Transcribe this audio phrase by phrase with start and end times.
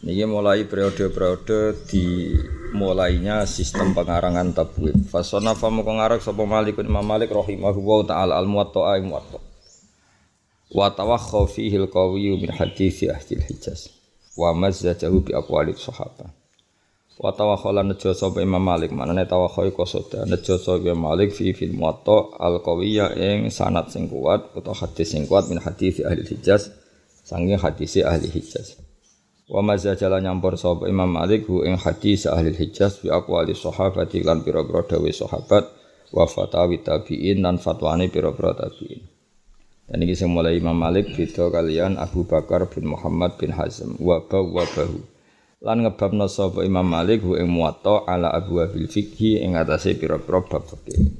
[0.00, 2.32] Ini mulai periode-periode di
[2.72, 4.96] mulainya sistem pengarangan tabwid.
[5.12, 9.36] Fasona famu pengarang sapa Malik Imam Malik rahimahu wa taala al-muwatta ay muwatta.
[10.72, 13.92] Wa tawakha fihi al-qawiyyu min hadithi ahli al-Hijaz.
[14.40, 16.32] Wa mazzajahu bi aqwali sahabat.
[17.20, 21.76] Wa tawakhala nejo sapa Imam Malik manane tawakha soda nejo sapa Imam Malik fi fil
[21.76, 26.72] muwatta al-qawiyya ing sanad sing kuat utawa hadis sing kuat min hadithi ahli al-Hijaz
[27.20, 28.80] saking hadisi ahli Hijaz.
[29.50, 34.22] Wa mazza jala nyampur sapa Imam Malik hu ing hadis ahli Hijaz bi aqwali sahabati
[34.22, 35.66] lan pira-pira dawuh sahabat
[36.14, 39.02] wa fatawi tabi'in lan fatwane pira-pira tabi'in.
[39.90, 44.22] Dan ini sing mulai Imam Malik beda kalian Abu Bakar bin Muhammad bin Hazm wa
[44.22, 45.02] ba wa bahu.
[45.66, 50.46] Lan ngebabna sapa Imam Malik hu ing muwatta ala Abu Abil Fikhi ing atase pira-pira
[50.46, 51.10] bab fikih.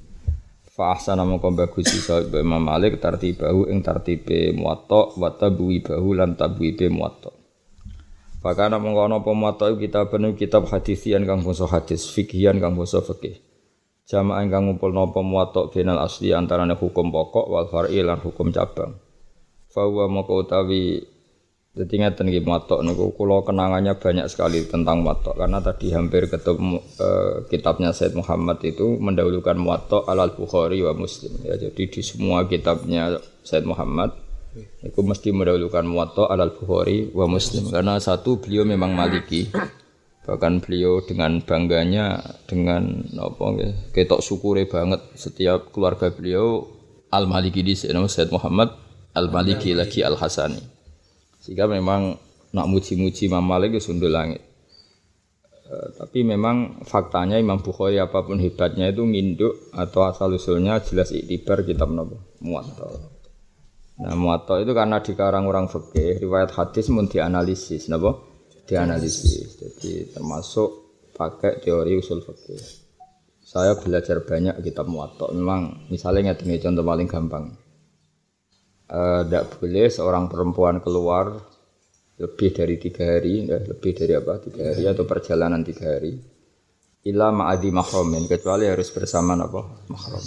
[0.70, 6.38] Fa ahsana mongko bagus sapa Imam Malik tartibahu ing tartibe muwatta wa tabwi bahu lan
[6.38, 7.39] tabwibe muwatta.
[8.40, 13.36] Fakana mengkono pemoto kitab penuh kitab hadisian kang basa hadis, fikhian kang basa fikih.
[14.08, 18.96] Jamaah kang ngumpulno pemoto benal asli antarane hukum pokok wal far'i lan hukum cabang.
[19.68, 21.04] Fawa moko utawi
[21.70, 26.82] dadi ngeten nggih motok niku kula kenangannya banyak sekali tentang motok karena tadi hampir ketemu
[26.98, 32.42] eh, kitabnya Said Muhammad itu mendahulukan motok alal Bukhari wa Muslim ya jadi di semua
[32.50, 34.10] kitabnya Said Muhammad
[34.56, 37.70] itu mesti mendahulukan muwatta alal Bukhari wa Muslim.
[37.70, 39.50] Karena satu beliau memang maliki.
[40.26, 43.44] Bahkan beliau dengan bangganya dengan apa
[43.90, 46.68] ketok syukure banget setiap keluarga beliau
[47.10, 48.70] al maliki di sini Said Muhammad
[49.16, 50.60] al maliki lagi al Hasani
[51.40, 52.20] sehingga memang
[52.52, 54.44] nak muji-muji Imam Malik itu sundul langit.
[55.70, 61.10] Eh, tapi memang faktanya Imam Bukhari apa pun hebatnya itu nginduk atau asal usulnya jelas
[61.10, 63.09] iktibar kitab nopo muwatta
[64.00, 68.16] Nah, muwatta itu karena dikarang orang fikih, riwayat hadis mun dianalisis, napa?
[68.64, 69.60] Dianalisis.
[69.60, 70.68] Jadi termasuk
[71.12, 72.80] pakai teori usul fikih.
[73.44, 75.28] Saya belajar banyak kitab muwatta.
[75.36, 77.44] Memang misalnya ngeten contoh paling gampang.
[78.90, 81.36] Tidak boleh seorang perempuan keluar
[82.20, 84.40] lebih dari tiga hari, ya, lebih dari apa?
[84.42, 86.20] Tiga hari atau perjalanan tiga hari.
[87.00, 89.88] Ila ma'adi mahramin, kecuali harus bersama apa?
[89.88, 90.24] Mahram.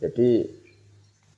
[0.00, 0.59] Jadi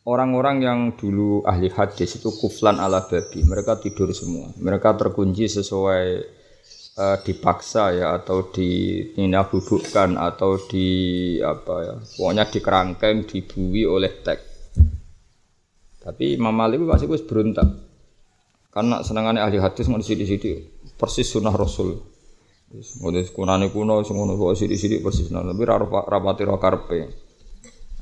[0.02, 4.50] Orang-orang yang dulu ahli hadis itu kuflan ala babi, mereka tidur semua.
[4.58, 6.06] Mereka terkunci sesuai
[6.98, 10.88] uh, dipaksa ya atau dinabubukkan atau di
[11.38, 14.42] apa ya, pokoknya dikerangkeng, dibui oleh tek.
[16.02, 17.70] Tapi Imam Malik pasti wis berontak.
[18.74, 20.66] Karena senangannya ahli hadis mau sidi-sidi
[20.98, 21.94] persis sunnah Rasul.
[23.04, 25.62] Modus kunane kuno sing ngono kok sidi-sidi persis sunnah, tapi
[26.10, 27.30] rapati ra karepe.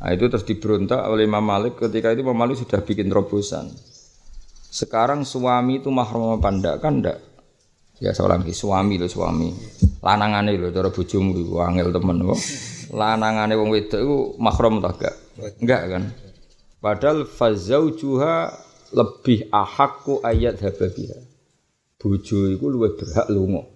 [0.01, 3.69] Nah, itu terus diberontak oleh Imam Malik ketika itu Imam Malik sudah bikin terobosan.
[4.71, 7.19] Sekarang suami itu mahram apa ndak kan ndak?
[8.01, 9.53] Ya seorang suami lo suami.
[10.01, 12.41] Lanangane lho cara bojomu iku angel temen kok.
[12.97, 15.15] Lanangane wong wedok iku mahram ta gak?
[15.61, 16.03] Enggak kan?
[16.81, 18.57] Padahal fazaujuha
[18.97, 21.19] lebih ahakku ayat hababiha.
[22.01, 23.69] Bojo iku luwih berhak lunga.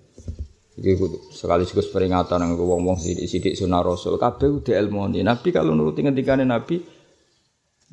[0.75, 0.91] Iki
[1.31, 4.19] sekali sekaligus peringatan yang wong-wong sidik-sidik sunah Rasul.
[4.19, 6.83] Kabeh udah ilmu Nabi kalau nuruti ngendikane Nabi,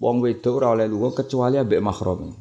[0.01, 2.33] wong wedok ora oleh lunga kecuali ambek mahram.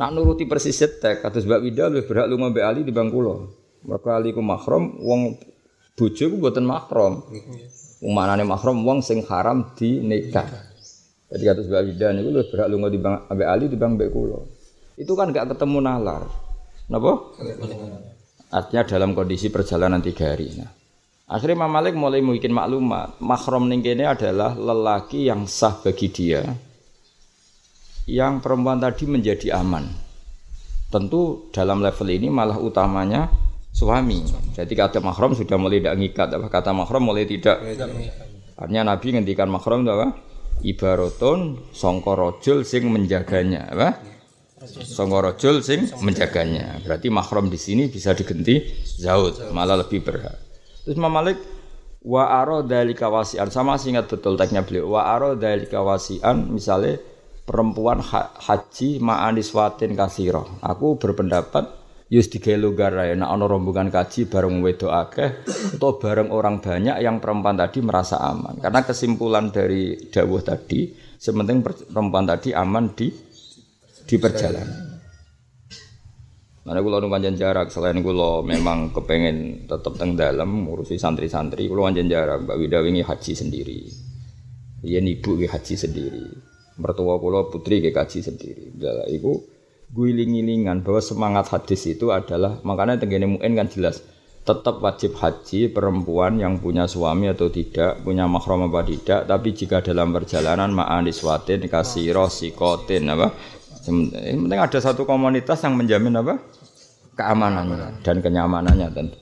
[0.00, 3.52] Nak nuruti persis tek kados Mbak Wida lebih berhak lunga ambek Ali di bangkulo.
[3.84, 5.36] Mergo Ali ku mahram, wong
[6.00, 7.28] bojo ku mboten mahram.
[8.00, 10.48] Wong manane mahram wong sing haram di nikah.
[11.28, 14.16] Jadi kata Mbak Wida niku lebih berhak lunga di bang ambek Ali di bang mbek.
[14.96, 16.24] Itu kan gak ketemu nalar.
[16.88, 17.36] Napa?
[18.48, 20.48] Artinya dalam kondisi perjalanan tiga hari.
[20.56, 20.70] Nah,
[21.28, 23.20] akhirnya Imam Malik mulai bikin maklumat.
[23.20, 26.40] Mahram ini adalah lelaki yang sah bagi dia.
[28.08, 29.84] Yang perempuan tadi menjadi aman.
[30.88, 33.28] Tentu dalam level ini malah utamanya
[33.68, 34.24] suami.
[34.56, 36.28] Jadi kata mahram sudah mulai tidak ngikat.
[36.40, 37.60] Apa kata mahram mulai tidak.
[38.56, 40.08] Artinya Nabi ngendikan mahram itu apa?
[40.64, 43.68] Ibaratun songkorojul sing menjaganya.
[43.76, 43.88] Apa?
[44.66, 46.82] Songgorojul sing menjaganya.
[46.82, 48.58] Berarti mahram di sini bisa diganti
[48.98, 50.34] zaud, malah lebih berhak.
[50.82, 51.38] Terus Imam Malik
[52.02, 56.96] wa aro dari kawasian sama ingat betul teksnya beliau wa aro dari kawasian misalnya
[57.42, 61.78] perempuan ha haji ma'anis watin kasiro aku berpendapat
[62.08, 65.44] Yus digawe longgar ae nek ana rombongan kaji bareng wedok akeh
[65.76, 68.56] atau bareng orang banyak yang perempuan tadi merasa aman.
[68.64, 70.88] Karena kesimpulan dari dawuh tadi,
[71.20, 73.12] sementing perempuan tadi aman di
[74.08, 74.88] di perjalanan.
[76.64, 81.84] Mana kulo nu panjang jarak selain kulo memang kepengen tetap teng dalam ngurusi santri-santri kulo
[81.84, 83.80] panjang jarak Mbak Wida wingi haji sendiri.
[84.84, 86.24] Iya ibu haji sendiri.
[86.80, 88.72] Mertua kulo putri ke haji sendiri.
[88.76, 89.32] Dalah ibu
[89.92, 94.04] guling-gilingan bahwa semangat hadis itu adalah makanya tenggene muin kan jelas
[94.44, 99.84] tetap wajib haji perempuan yang punya suami atau tidak punya mahram apa tidak tapi jika
[99.84, 103.32] dalam perjalanan ma'aniswatin kasiro sikotin apa
[103.88, 106.38] yang penting ada satu komunitas yang menjamin apa
[107.18, 109.18] keamanannya dan kenyamanannya tentu.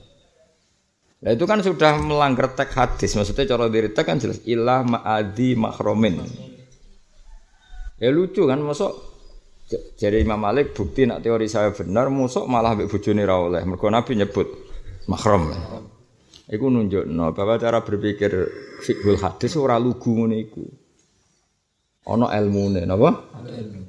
[1.17, 3.17] Nah itu kan sudah melanggar teks hadis.
[3.17, 6.21] Maksudnya cara diri kan jelas ilah ma'adi makromin.
[7.97, 8.93] Ya lucu kan masuk
[9.97, 13.65] jadi Imam Malik bukti nak teori saya benar masuk malah mbek bojone ra.
[13.65, 14.47] Mergo Nabi nyebut
[15.09, 15.49] makrom.
[16.47, 18.31] Iku nunjukno bahwa cara berpikir
[18.79, 20.63] fiqhul hadis ora lugu ngene iku.
[22.07, 23.35] Ana ilmune napa?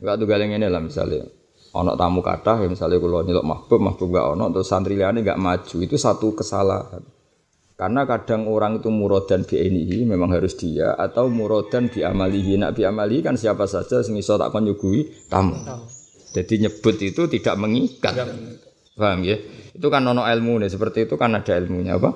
[0.03, 1.23] Enggak tuh galeng ini lah misalnya.
[1.79, 5.39] Ono tamu kata ya misalnya kalau nyelok mahbub mahbub gak ono terus santri liane gak
[5.39, 5.77] maju.
[5.79, 7.05] Itu satu kesalahan.
[7.79, 12.75] Karena kadang orang itu murodan bi ini memang harus dia atau murodan bi amalihi nak
[12.75, 15.55] bi amalihi kan siapa saja sing iso tak nyugui tamu.
[16.35, 18.19] Jadi nyebut itu tidak mengikat.
[18.99, 19.39] Paham ya?
[19.71, 22.11] Itu kan ono ilmu nih seperti itu kan ada ilmunya apa?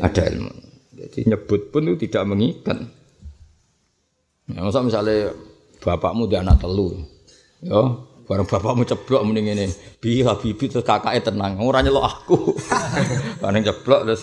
[0.00, 0.52] Ada ilmu.
[0.96, 3.01] Jadi nyebut pun itu tidak mengikat
[4.50, 5.30] ya, misalnya
[5.78, 6.94] bapakmu dia anak telu
[7.62, 9.66] ya Bareng bapakmu ceblok mending ini.
[9.98, 11.58] Bi Habibi terus kakaknya tenang.
[11.60, 12.54] Ora nyelok aku.
[13.42, 14.22] Bareng ceblok terus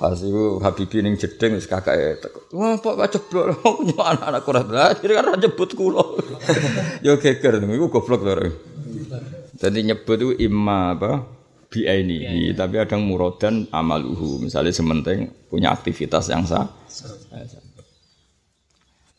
[0.00, 2.50] pas itu Habibi ning jeding terus kakaknya teko.
[2.56, 4.66] Wah, Pak ceblok nyelok anak-anak kurang.
[4.72, 6.04] Jadi kan nyebut kula.
[7.06, 8.50] Yo geger iku goblok lho.
[9.60, 11.12] Jadi nyebut itu imma apa?
[11.72, 14.44] bi ini, tapi ada murodan amaluhu.
[14.44, 16.68] Misalnya sementing punya aktivitas yang sah.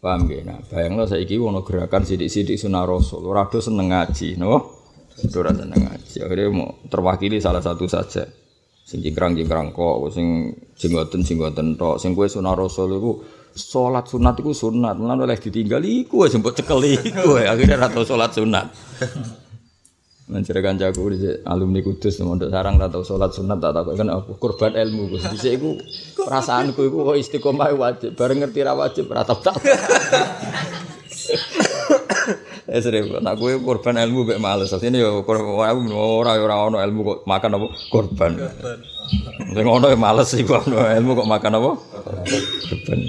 [0.03, 0.43] Paham gak?
[0.43, 3.23] Nah, bayanglah saya iki wono gerakan sidik-sidik sunah rasul.
[3.23, 4.83] Rado seneng ngaji, no?
[5.31, 6.15] Ora seneng ngaji.
[6.27, 8.27] Akhirnya mau terwakili salah satu saja.
[8.83, 12.03] Sing jingkrang-jingkrang kok, sing jinggoten tok.
[12.03, 13.11] Sing kue sunah rasul itu
[13.55, 14.99] sholat sunat itu sunat.
[14.99, 17.39] Lan oleh ditinggal iku wis mbok cekel iku.
[17.39, 18.75] Akhirnya rado sholat sunat.
[20.33, 23.93] Mencari kancaku di alumni kudus mondok sarang atau sholat sunat tak tahu.
[23.93, 25.29] Kan aku korban ilmu gus.
[25.29, 25.77] Di aku
[26.17, 28.17] perasaanku itu kok istiqomah wajib.
[28.17, 29.61] Bareng ngerti ra wajib ratap tak
[32.73, 34.73] Eh sering, nak gue korban ilmu bek males.
[34.73, 37.67] Sini yo korban aku ora ora ono ilmu kok makan apa?
[37.93, 38.31] Korban.
[39.53, 41.71] Sing ono males sih kok ilmu kok makan apa?
[41.77, 42.99] Korban.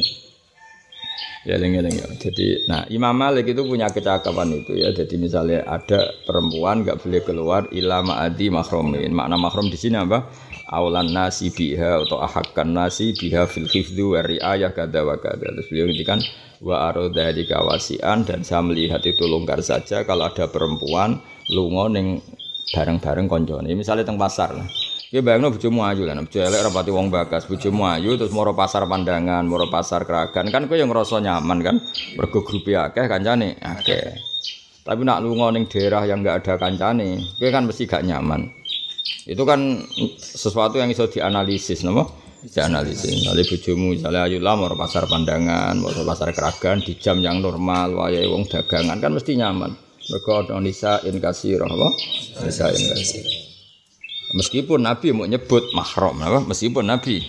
[1.44, 2.00] Ya lengi lengi.
[2.17, 4.96] Jadi, nah Imam Malik itu punya kecakapan itu ya.
[4.96, 9.12] Jadi misalnya ada perempuan nggak boleh keluar ilama adi mahromin.
[9.12, 10.25] Makna mahrom di sini apa?
[10.73, 15.52] Awalan nasi biha atau ahakkan nasi biha fil khifdu wa riayah kada wa kada.
[15.61, 16.25] Terus beliau kan
[16.64, 21.20] wa aroda di kawasian dan saya melihat itu longgar saja kalau ada perempuan
[21.52, 22.25] lungo neng
[22.73, 23.69] bareng-bareng konjone.
[23.76, 24.69] Misalnya teng pasar lah.
[25.14, 28.82] Ya bayangno bojomu ayu kan, bojo elek rapati wong bakas, bojomu ayu terus moro pasar
[28.90, 31.78] pandangan, moro pasar keragan, kan kowe yang ngerasa nyaman kan,
[32.19, 34.11] mergo grupe akeh kancane akeh.
[34.82, 38.50] Tapi nak lunga ning daerah yang enggak ada kancane, kowe kan mesti gak nyaman.
[39.22, 39.87] Itu kan
[40.19, 42.10] sesuatu yang bisa dianalisis, napa?
[42.50, 43.15] Dianalisis.
[43.15, 47.94] Misalnya bojomu misalnya ayu lah moro pasar pandangan, moro pasar keragan di jam yang normal,
[48.03, 49.79] wayahe wong dagangan kan mesti nyaman.
[50.10, 51.89] Mergo ana nisa in kasira, apa?
[54.34, 56.43] Meskipun Nabi mau nyebut mahram, apa?
[56.43, 57.22] Meskipun Nabi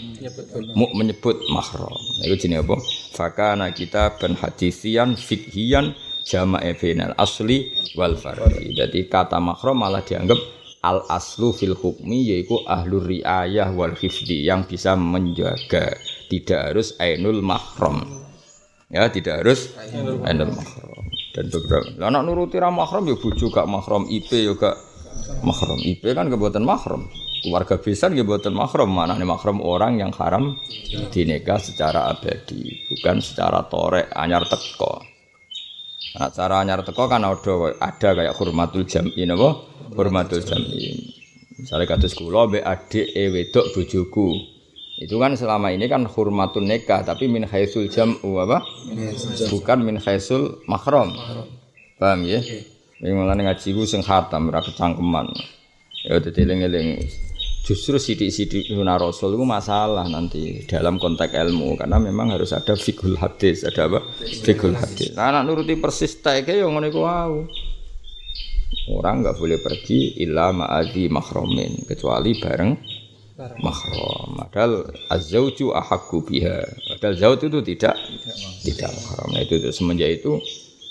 [0.74, 1.93] mau menyebut mahram.
[2.25, 2.81] Itu jenis apa?
[3.13, 5.93] Fakana kita ben hadisian fikhian
[6.25, 8.17] jamae final asli wal.
[8.74, 10.41] Jadi kata mahram malah dianggap
[10.81, 16.01] al aslu fil hukmi yaitu ahlur riayah wal hifdi yang bisa menjaga.
[16.25, 18.01] Tidak harus ainul mahram.
[18.89, 21.05] Ya, tidak harus ainul mahram.
[21.38, 22.01] Dan beberapa.
[22.01, 24.57] Lah nuruti ra mahram ya bojo gak mahram, IP ya
[25.45, 25.79] mahram.
[25.79, 27.07] IP kan kebuatan mahram.
[27.45, 28.89] Keluarga besar kebuatan mahram.
[28.89, 30.57] Mana nih mahram orang yang haram
[31.13, 35.05] dinikah secara abadi, bukan secara torek anyar teko.
[36.15, 39.62] Nah, cara anyar teko kan ada ada kayak hormatul jam'i napa?
[39.93, 41.13] Hormatul jam'i.
[41.55, 44.27] Misalnya kados kula mbek adik e wedok bojoku.
[44.95, 48.63] Itu kan selama ini kan hormatun nikah tapi min haitsul jam'u apa?
[49.51, 51.12] Bukan min haitsul mahram.
[52.00, 52.43] Paham ya?
[53.03, 55.27] Malah ngaji gue sing khatam ora kecangkeman.
[56.07, 57.01] Ya dadi eling-eling.
[57.65, 63.17] Justru sidik-sidik sunah Rasul itu masalah nanti dalam konteks ilmu karena memang harus ada fikul
[63.17, 64.05] hadis, ada apa?
[64.21, 65.17] Fikul hadis.
[65.17, 67.01] Nah, anak nuruti persis teke yang ngono iku
[68.85, 72.71] Orang nggak boleh pergi illa ma'adi mahromin kecuali bareng
[73.65, 74.29] mahram.
[74.37, 76.61] Padahal az-zauju ahakku biha.
[76.93, 77.97] Padahal zaut itu tidak
[78.61, 79.27] tidak mahram.
[79.33, 80.37] Nah itu, itu semenjak itu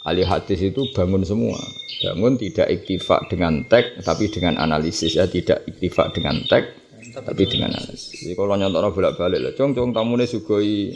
[0.04, 1.56] ahli hadis itu bangun semua.
[2.04, 6.68] Bangun tidak iktifak dengan teks tapi dengan analisis ya, tidak iktifak dengan teks
[7.16, 8.20] tapi dengan analisis.
[8.20, 10.92] Jadi kalau nyontok bolak-balik lah, cong cong tamunya sugoi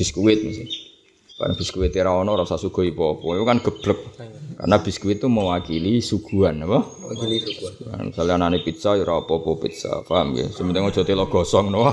[0.00, 0.84] biskuit misalnya.
[1.36, 4.16] Karena biskuit era ono rasa sugoi popo, itu kan geblek.
[4.56, 6.80] Karena biskuit itu mewakili suguhan, apa?
[6.80, 7.92] Mewakili suguhan.
[7.92, 10.48] Nah, misalnya anak pizza, ya popo pizza, paham ya?
[10.48, 11.92] Sementara ngojo telo gosong, no?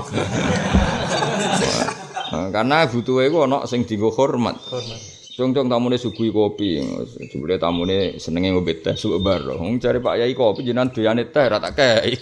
[2.32, 4.56] nah, karena butuh itu ono sing dienggo hormat.
[4.72, 5.13] Hormat.
[5.34, 6.78] Cung-cung tamune suguhi kopi.
[7.26, 9.42] Jebule tamune senenge ngombe teh suwe bar.
[9.58, 12.14] Wong cari Pak Yai kopi jenengan doyane teh ra tak kei.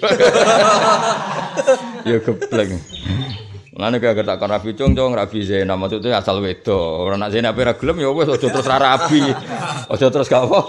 [2.08, 2.72] ya geblek.
[3.72, 7.04] Mulane kaya tak kon rabi cung-cung rabi Zainab maksudnya asal wedo.
[7.04, 9.20] Ora nak Zainab ora gelem ya wis aja terus ra rabi.
[9.92, 10.60] Aja terus gak apa.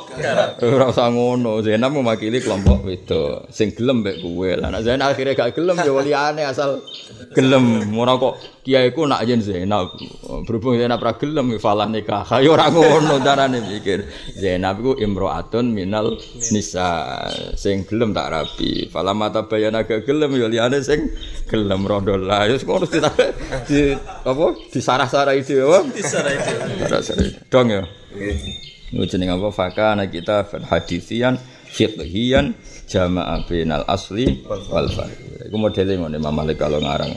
[0.63, 1.63] Ora usah ngono.
[1.63, 3.47] Zainab mewakili kelompok wedo.
[3.51, 4.51] Sing gelem mek kowe.
[4.55, 6.83] Lah nak akhirnya gak gelem ya asal
[7.31, 7.87] gelem.
[7.95, 9.95] Ora kok kiaiku nak yen Zainab.
[10.43, 12.27] Berhubung Zainab ra gelem ya falah nikah.
[12.43, 14.03] Ya ora ngono carane mikir.
[14.35, 16.19] Zainab iku imro'atun minal
[16.51, 17.23] nisa.
[17.55, 18.91] Sing gelem tak rabi.
[18.91, 21.07] Falah mata bayana gak gelem ya liyane sing
[21.47, 22.49] gelem rondo lah.
[22.51, 22.99] Ya ngono di,
[23.69, 25.79] di apa disarah-sarah itu apa?
[25.95, 26.53] Disarah itu.
[26.83, 27.25] Sarah-sarah.
[27.47, 27.83] Dong ya.
[28.93, 29.49] Ini jeneng apa?
[29.49, 31.39] Fakana kita hadithian
[31.73, 32.53] fiqhiyan
[32.85, 35.49] jama'a bainal asli wal far'i.
[35.49, 37.11] Iku modele ngene Imam Malik kalau ngarang.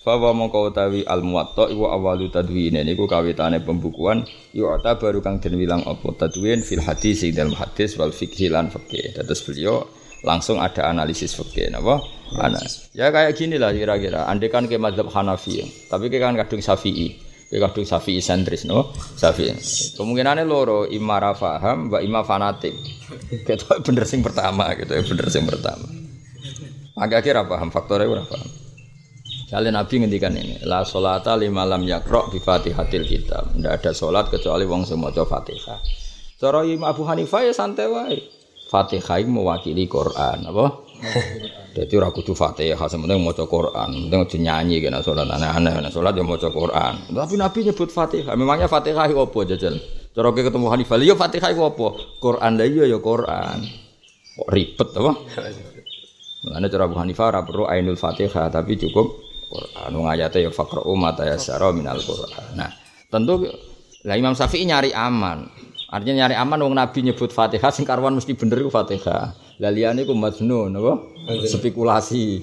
[0.00, 4.24] Fawa mongko utawi al muwatta iku awalu tadwin niku kawitane pembukuan
[4.56, 8.72] yu'ta baru kang den wilang apa tadwin fil hadis ing dalam hadis wal fikhi lan
[8.72, 9.12] fikih.
[9.12, 9.84] Terus beliau
[10.24, 12.00] langsung ada analisis fikih napa?
[12.40, 12.62] Ana.
[12.96, 14.24] Ya kayak gini lah kira-kira.
[14.24, 17.29] Andai kan ke mazhab Hanafi, tapi kan kadung Syafi'i.
[17.50, 18.94] Ke kadung Syafi'i sentris no?
[18.94, 19.58] Syafi'i.
[19.98, 22.78] Kemungkinannya loro, imma ra paham, wa imma fanatik.
[23.42, 25.90] Kita bener sing pertama gitu ya, bener sing pertama.
[26.94, 28.46] Agak-agak paham, faktornya ora paham.
[29.50, 33.50] Kalian Nabi ngendikan ini, la solata lima lam yakro bi fatihatil kitab.
[33.50, 35.82] Tidak ada solat kecuali wong semoco fatihah.
[36.38, 38.22] Cara Imam Abu Hanifah ya santai wae.
[38.70, 40.86] Fatihah mewakili Quran, apa?
[41.76, 46.18] Jadi ora kudu Fatihah, sementing maca Quran, penting aja nyanyi kena salat aneh-aneh, nek salat
[46.18, 46.94] ya maca Quran.
[47.14, 48.34] Tapi Nabi nyebut Fatihah.
[48.34, 49.74] Memangnya Fatihah itu apa jajal?
[50.10, 51.88] Cara ketemu Hanifah, "Ya Fatihah itu apa?"
[52.18, 53.58] Quran lah iya ya Quran.
[54.34, 55.12] Kok ribet apa?
[56.40, 59.06] Mulane cara Abu Hanifah ora perlu ainul Fatihah, tapi cukup
[59.46, 59.90] Quran.
[59.94, 62.58] Wong ayate ya faqra'u ma tayassara minal Quran.
[62.58, 62.70] Nah,
[63.06, 63.46] tentu
[64.02, 65.46] lah Imam Syafi'i nyari aman.
[65.90, 69.49] Artinya nyari aman wong Nabi nyebut Fatihah sing karuan mesti bener iku Fatihah.
[69.60, 70.92] Lah liyane iku majnun apa?
[71.44, 72.40] Spekulasi.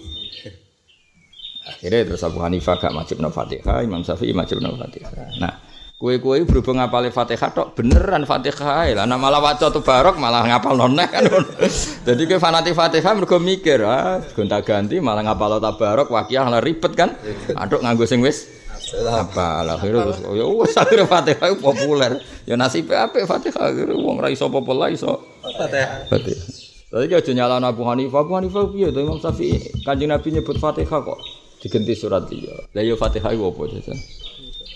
[1.68, 5.36] Akhirnya terus Abu Hanifah gak wajib Fatihah, Imam Syafi'i wajib Fatihah.
[5.42, 5.52] Nah,
[6.00, 9.04] kue-kue berhubung ngapal Fatihah tok beneran Fatihah lah.
[9.10, 11.28] Nah malah waca tuh barok malah ngapal noneh kan.
[12.08, 17.18] Jadi kue fanatik Fatihah mergo mikir, ah gonta-ganti malah ngapal tabarok wakiah lah ribet kan.
[17.58, 18.48] Aduk nganggo sing wis
[18.88, 24.24] apa lah akhirnya terus ya wes akhirnya Fatihah populer ya nasibnya apa Fatihah akhirnya uang
[24.24, 26.08] rai so populer iso Fatihah.
[26.08, 30.56] Fatihah tapi aja nyala Abu Hanifah Abu Hanifah piye to Imam Syafi'i kanjeng Nabi nyebut
[30.56, 31.20] Fatihah kok
[31.60, 33.98] diganti surat dia lah ya Fatihah itu apa jajan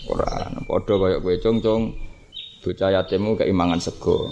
[0.04, 1.82] Quran padha kaya kowe cong-cong
[2.62, 4.28] bocah yatimmu keimangan sego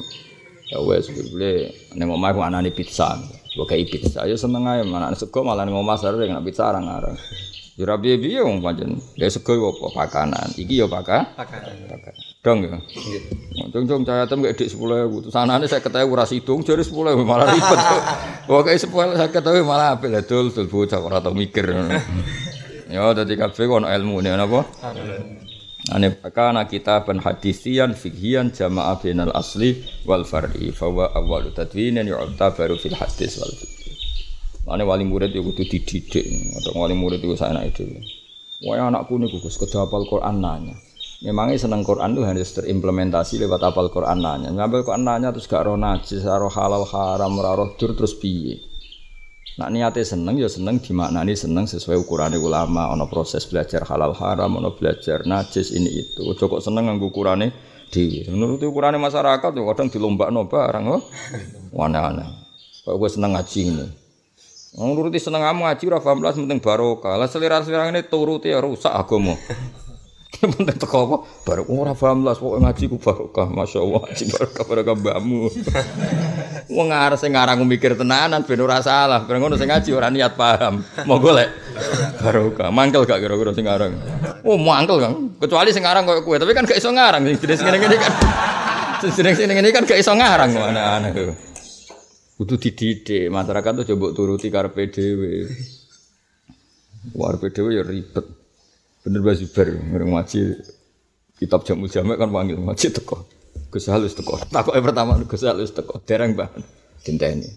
[0.68, 3.16] ya wes boleh ning omah ku anane pizza
[3.56, 7.16] kok kei pizza ya seneng ae anak sego malah ning omah sering nek pizza arang-arang
[7.80, 9.00] Ya ora piye-piye wong pancen.
[9.16, 10.52] Ya sego apa pakanan.
[10.52, 11.32] Iki ya paka.
[11.32, 11.88] Pakanan.
[11.88, 12.29] Pakanan.
[12.40, 12.80] Dong ya.
[13.68, 15.28] Cung-cung cahaya tem kayak dik 10.000.
[15.28, 17.80] Sanane saya ketahui ora sidung jare 10.000 malah ribet.
[18.48, 21.68] Wah kayak 10 saya ketahui malah apik lah dul dul bocah ora tau mikir.
[22.90, 24.66] Ya dadi kabeh ono ilmune napa?
[25.94, 32.74] Ane kana kitaban hadisian fikhian jama'a bainal asli wal far'i fa wa awwalu tadwinin yu'tabaru
[32.82, 33.78] fil hadis wal fiqh.
[34.66, 36.26] Ane wali murid itu kudu dididik.
[36.58, 38.02] Untuk wali murid itu saya naik dulu.
[38.66, 40.74] Wah anakku nih gugus kedah hafal Quran nanya.
[41.20, 44.48] Memangnya seneng Quran tuh harus terimplementasi lewat hafal Quran nanya.
[44.56, 48.56] Ngambil Quran nanya terus gak roh najis, roh halal haram, roh dur terus piye.
[49.60, 52.88] Nak niatnya seneng ya seneng dimaknani seneng sesuai ukuran ulama.
[52.96, 56.24] Ono proses belajar halal haram, ono belajar najis ini itu.
[56.24, 57.52] Kok seneng nganggo ukurane
[57.92, 58.24] di.
[58.24, 61.04] Menurut ukurane masyarakat tuh kadang dilombakno barang oh.
[61.76, 62.32] Wana-wana.
[62.88, 63.86] Kok gue seneng ngaji ini.
[64.80, 67.20] Nuruti seneng kamu ngaji ora blas penting barokah.
[67.20, 69.36] Lah selera-selera ini turuti ya rusak agama.
[70.40, 71.16] Penting teko apa?
[71.44, 73.48] Baru ora paham blas pokoke ngaji ku barokah.
[73.52, 75.40] Masyaallah ngaji barokah barokah mbakmu.
[76.72, 79.28] Wong arep sing ngarang mikir tenanan ben ora salah.
[79.28, 80.80] Ben ngono sing ngaji ora niat paham.
[81.04, 81.52] Mau golek
[82.24, 82.72] barokah.
[82.72, 83.92] Mangkel gak kira-kira sing ngarang?
[84.48, 85.36] Oh, mangkel Kang.
[85.36, 88.12] Kecuali sing ngarang koyo kowe, tapi kan gak iso ngarang sing jenis ngene-ngene kan.
[89.04, 91.36] Sing jenis ngene-ngene kan gak iso ngarang aneh-aneh.
[92.40, 95.44] Kudu dididik, masyarakat tuh coba turuti karepe dhewe.
[97.12, 98.39] Karepe dhewe ya ribet.
[99.10, 100.54] Bener Mbak Zubair, ngereng ngaji
[101.34, 103.26] kitab jamu jamek kan panggil ngaji teko.
[103.66, 104.38] Gus halus teko.
[104.38, 106.46] Takoke pertama Gus halus teko, dereng Mbah.
[107.02, 107.50] Dinteni.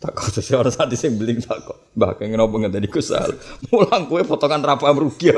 [0.00, 1.76] Takut seseorang saat sing beling takut.
[1.92, 3.36] Mbah kayak ngenopo ngenteni Gus Hal.
[3.68, 5.36] Mulang kue potongan rapa merugi.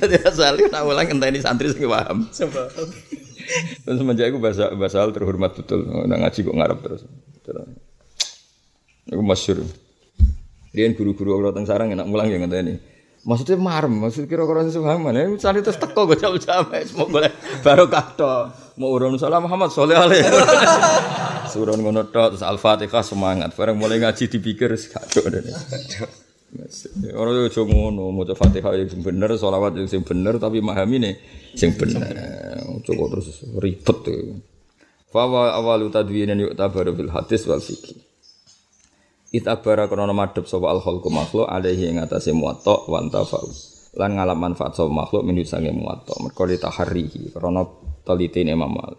[0.00, 2.32] Tadi asal nak ulang ngenteni santri sing paham.
[2.32, 5.84] Terus semenjak itu bahasa bahasa hal terhormat betul.
[5.84, 7.04] Nah ngaji kok ngarep terus.
[7.44, 7.68] Terus.
[9.12, 9.68] Aku masyur.
[10.70, 12.78] Rian guru-guru Allah teng sarang enak mulang yang ngenteni.
[13.20, 14.64] Maksudnya marem, maksud kira-kira
[14.96, 15.28] mana?
[15.28, 17.28] Ini cari terus teko gue jauh-jauh, semua boleh
[17.60, 18.48] baru kato.
[18.80, 20.24] Mau urun salam Muhammad soleh alih.
[21.52, 23.52] Surun ngono tok terus Al-Fatihah semangat.
[23.58, 25.42] Bareng mulai ngaji dipikir kacau deh.
[27.12, 31.14] Orang itu cuma ngono, mau Fatihah yang bener, solawat yang bener, tapi memahami nih
[31.58, 32.16] sing bener.
[32.88, 34.40] Coba terus ribet tuh.
[35.10, 38.09] Fawa awalu tadwinan yuk tabaru bil hadis wal fikih.
[39.30, 43.50] Itabara krono madhep sapa al khalqu makhluk alaihi ing atase muwatta wa antafa'u.
[43.94, 46.18] Lan ngalap manfaat sapa makhluk minut sange muwatta.
[46.18, 47.62] Mergo litaharihi krono
[48.02, 48.98] telitine Imam Malik.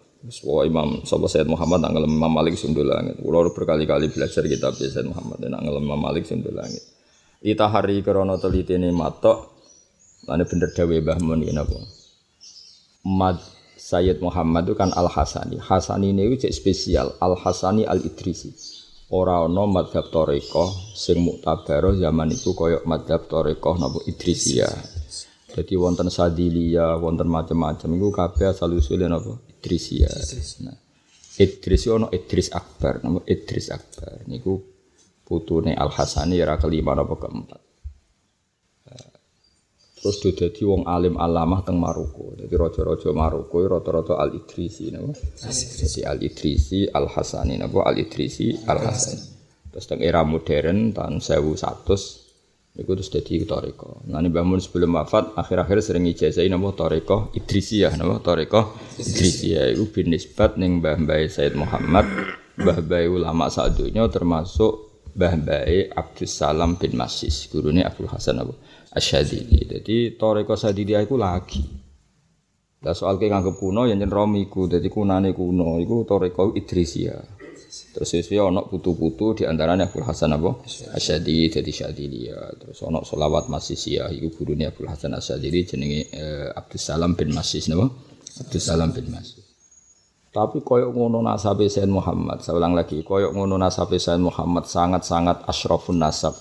[0.64, 3.20] Imam sapa Sayyid Muhammad nang Imam Malik sundul langit.
[3.20, 6.80] Kula berkali-kali belajar kitab Sayyid Muhammad nang Imam Malik sundul langit.
[7.44, 9.52] Itahari krono telitine matok
[10.22, 11.78] Lane bener dawe Mbah Mun napa?
[13.02, 13.42] Mad
[13.74, 15.58] Sayyid Muhammad itu kan Al Hasani.
[15.58, 17.18] Hasani ini cek spesial.
[17.18, 18.54] Al Hasani Al Idrisi.
[19.12, 24.72] Ora ana madhab toreko sing muktabar zaman itu koyok madhab toreko napa Idrisiyah.
[25.52, 30.16] Jadi wonten Sadiliyah, wonten macam-macam iku kabeh asal usule napa Idrisiyah.
[30.64, 30.76] Nah,
[31.36, 34.56] Idris ono Idris Akbar, nama Idris Akbar niku
[35.24, 37.71] putune Al Hasani era kelima napa keempat.
[40.02, 42.34] Terus dia dadi wong alim alamah teng Maroko.
[42.34, 45.14] Jadi raja-raja Maroko rata-rata Al Idrisi napa?
[45.14, 47.86] Jadi Al Idrisi, Al Hasani napa?
[47.86, 49.22] Al Idrisi, Al Hasani.
[49.70, 52.22] Terus teng era modern tahun 1100
[52.72, 54.02] niku terus dadi toriko.
[54.08, 58.18] Mbah Mun sebelum wafat akhir-akhir sering ijazahi napa toriko Idrisiyah napa?
[58.26, 62.10] Toriko Idrisiyah iku bin nisbat ning Mbah Mbah Said Muhammad,
[62.58, 68.56] Mbah Mbah ulama sadunya termasuk Mbah Mbah Abdus Salam bin Masis, gurune Abdul Hasan apa?
[68.92, 69.64] Asyadili.
[69.64, 71.64] Jadi Toreko Sadili aku lagi.
[72.82, 77.16] Lah soal ke nganggep kuno yang romi ku, jadi kunane kuno, iku Toreko Idrisia.
[77.72, 80.60] Terus sesuai ono putu-putu di antaranya Abdul Hasan apa?
[80.92, 82.36] Asyadili jadi Syadilia.
[82.60, 87.72] Terus ono solawat Masisiyah, iku gurune Abdul Hasan Asyadili jenenge eh, Abdul Salam bin Masis
[87.72, 87.88] napa?
[88.44, 89.40] Abdul Salam bin Masis.
[90.32, 95.48] Tapi koyok ngono nasabe Sayyid Muhammad, saya ulang lagi, koyok ngono nasabe Sayyid Muhammad sangat-sangat
[95.48, 96.36] asyrafun nasab.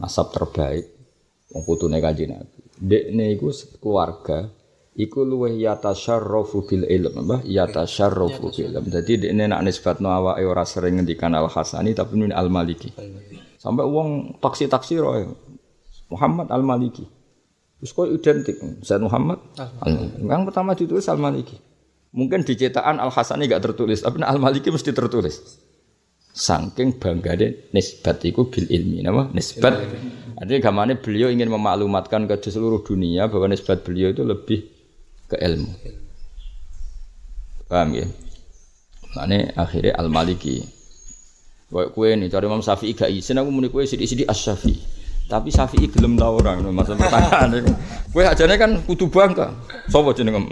[0.00, 0.97] Nasab terbaik
[1.66, 2.58] putune Kanjeng Nabi.
[2.78, 3.50] Dekne iku
[3.82, 4.50] keluarga
[4.98, 7.36] iku luweh yatasyarrafu bil ilm, apa?
[7.46, 8.84] Yatasyarrafu bil ilm.
[8.90, 12.90] Dadi dekne nak nisbatno awake ora sering ngendikan Al Hasani tapi min Al Maliki.
[13.58, 15.26] Sampai uang taksi-taksi roe
[16.10, 17.06] Muhammad Al Maliki.
[17.78, 20.18] Terus kok identik Said Muhammad Al Maliki.
[20.26, 21.58] Yang pertama ditulis Al Maliki.
[22.08, 25.67] Mungkin di cetakan Al Hasani gak tertulis, tapi Al Maliki mesti tertulis.
[26.32, 29.74] Saking banggane nisbat iku bil ilmi, nama nisbat
[30.38, 34.70] Artinya gamane beliau ingin memaklumatkan ke seluruh dunia bahwa nisbat beliau itu lebih
[35.26, 35.70] ke ilmu.
[37.66, 38.06] Paham ya?
[39.18, 40.62] Mane akhirnya Al Maliki.
[41.68, 44.78] Kayak kue nih cari Imam Syafi'i gak izin aku muni kue sidik-sidik As Syafi'i.
[45.28, 47.74] Tapi Syafi'i gelem ta orang masa pertanyaan.
[48.14, 49.52] Kue ajane kan kudu bangga.
[49.90, 50.48] Sopo jeneng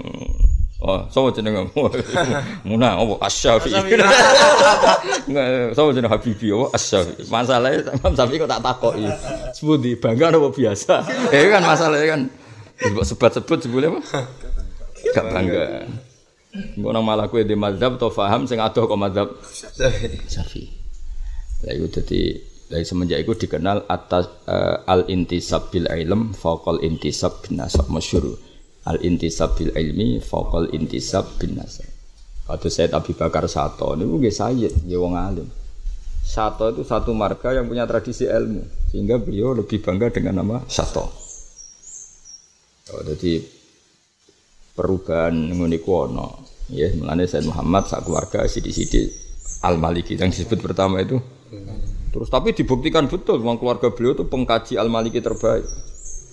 [0.77, 1.73] Oh, sapa jenenge?
[2.69, 3.81] Muna apa Asy-Syafi'i.
[5.33, 7.25] Enggak, sapa jenenge Habibi apa Asy-Syafi'i.
[7.33, 9.09] Masalahe Imam Syafi'i kok tak takoki.
[9.57, 10.95] Sepundi bangga apa biasa?
[11.33, 12.21] Eh kan masalahnya kan
[13.09, 14.21] sebut-sebut sebule apa?
[15.17, 15.65] Gak bangga.
[16.77, 19.33] Nang malah kowe di mazhab to paham sing adoh kok mazhab
[20.29, 20.69] Syafi'i.
[21.65, 22.37] Lah iku dadi
[22.69, 28.37] dari semenjak itu dikenal atas uh, al intisab bil ilm faqal intisab bin nasab masyhur
[28.87, 31.97] al intisab bil ilmi faqal intisab bin nasab
[32.47, 35.51] Waktu saya Abi Bakar Sato ini gue Sayyid, ya wong alim.
[36.23, 38.63] Sato itu satu marga yang punya tradisi ilmu,
[38.95, 41.11] sehingga beliau lebih bangga dengan nama Sato.
[42.95, 43.43] Oh, jadi
[44.79, 46.47] perubahan ngene ono.
[46.71, 49.11] Ya, mulane Said Muhammad sak keluarga sidi-sidi
[49.67, 51.19] Al Maliki yang disebut pertama itu.
[52.15, 55.67] Terus tapi dibuktikan betul, uang keluarga beliau itu pengkaji Al Maliki terbaik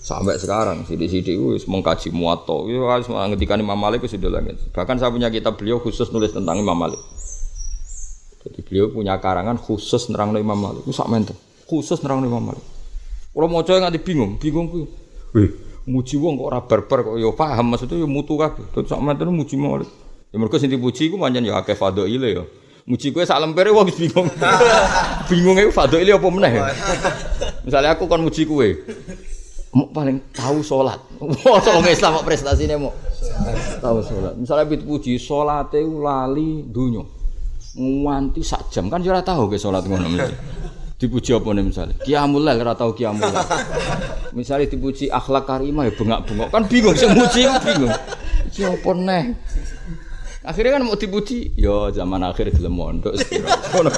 [0.04, 2.68] sampai sekarang sidik-sidik itu mengkaji muato.
[2.68, 4.60] Itu harus menghentikan Imam Malik sudah langit.
[4.76, 7.00] Bahkan saya punya kitab beliau khusus nulis tentang Imam Malik.
[8.44, 10.84] Jadi beliau punya karangan khusus nerang Imam Malik.
[10.84, 11.24] Itu sama
[11.64, 12.62] khusus nerang Imam Malik.
[13.34, 14.86] Kalau mau coba nggak bingung bingung tuh
[15.34, 15.50] wih
[15.90, 17.16] muji wong kok ora barbar kok.
[17.18, 18.68] Yo paham maksudnya yo mutu kabeh.
[18.76, 19.88] Terus sak menten muji Malik.
[20.30, 22.44] Ya mergo sing dipuji iku pancen ya akeh fadhaile ya.
[22.84, 24.28] Muji kowe sak lempere wong bingung.
[25.32, 26.52] bingung iku fadhaile apa meneh.
[27.64, 28.68] Misalnya aku kon muji kowe.
[29.74, 31.02] Mau paling tahu sholat.
[31.46, 32.94] Wah, wong Islam kok prestasine mau
[33.82, 34.38] tahu sholat.
[34.38, 37.02] Misalnya pit puji salate lali dunya.
[37.74, 40.34] Nganti sak jam kan ora tahu ke sholat ngono mesti.
[41.02, 41.98] Dipuji apa nih misalnya?
[42.06, 43.34] Qiyamul lail tahu lail.
[44.38, 46.54] Misalnya dipuji akhlak karimah ya bengak-bengok.
[46.54, 47.92] Kan bingung sing muji bingung.
[48.54, 49.24] Iki apa neh?
[50.46, 53.16] Akhirnya kan mau dipuji, yo zaman akhir gelem mondok.
[53.74, 53.90] Ngono?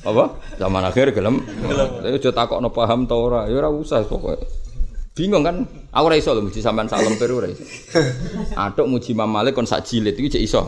[0.00, 0.24] Apa?
[0.56, 1.44] Zaman akhir gelem.
[1.44, 4.40] Tapi aja takokno paham ta ora, ya ora usah pokoke.
[5.12, 5.66] Bingung kan?
[5.92, 7.60] Aku ora iso lho muji sampean sak lemper ora iso.
[8.64, 10.62] Atuk muji Imam Malik kon sak jilid iki cek iso.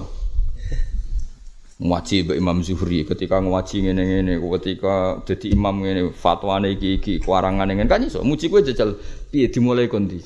[1.83, 7.67] Ngaji Mbak Imam Zuhri ketika ngaji ngene-ngene, ketika jadi imam ngene, fatwane iki iki, kuarangan
[7.67, 8.23] ngene kan iso.
[8.23, 8.95] Muji kowe jajal
[9.35, 10.23] piye dimulai kondi.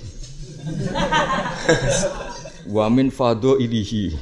[2.77, 4.13] Wa min fado ilihi.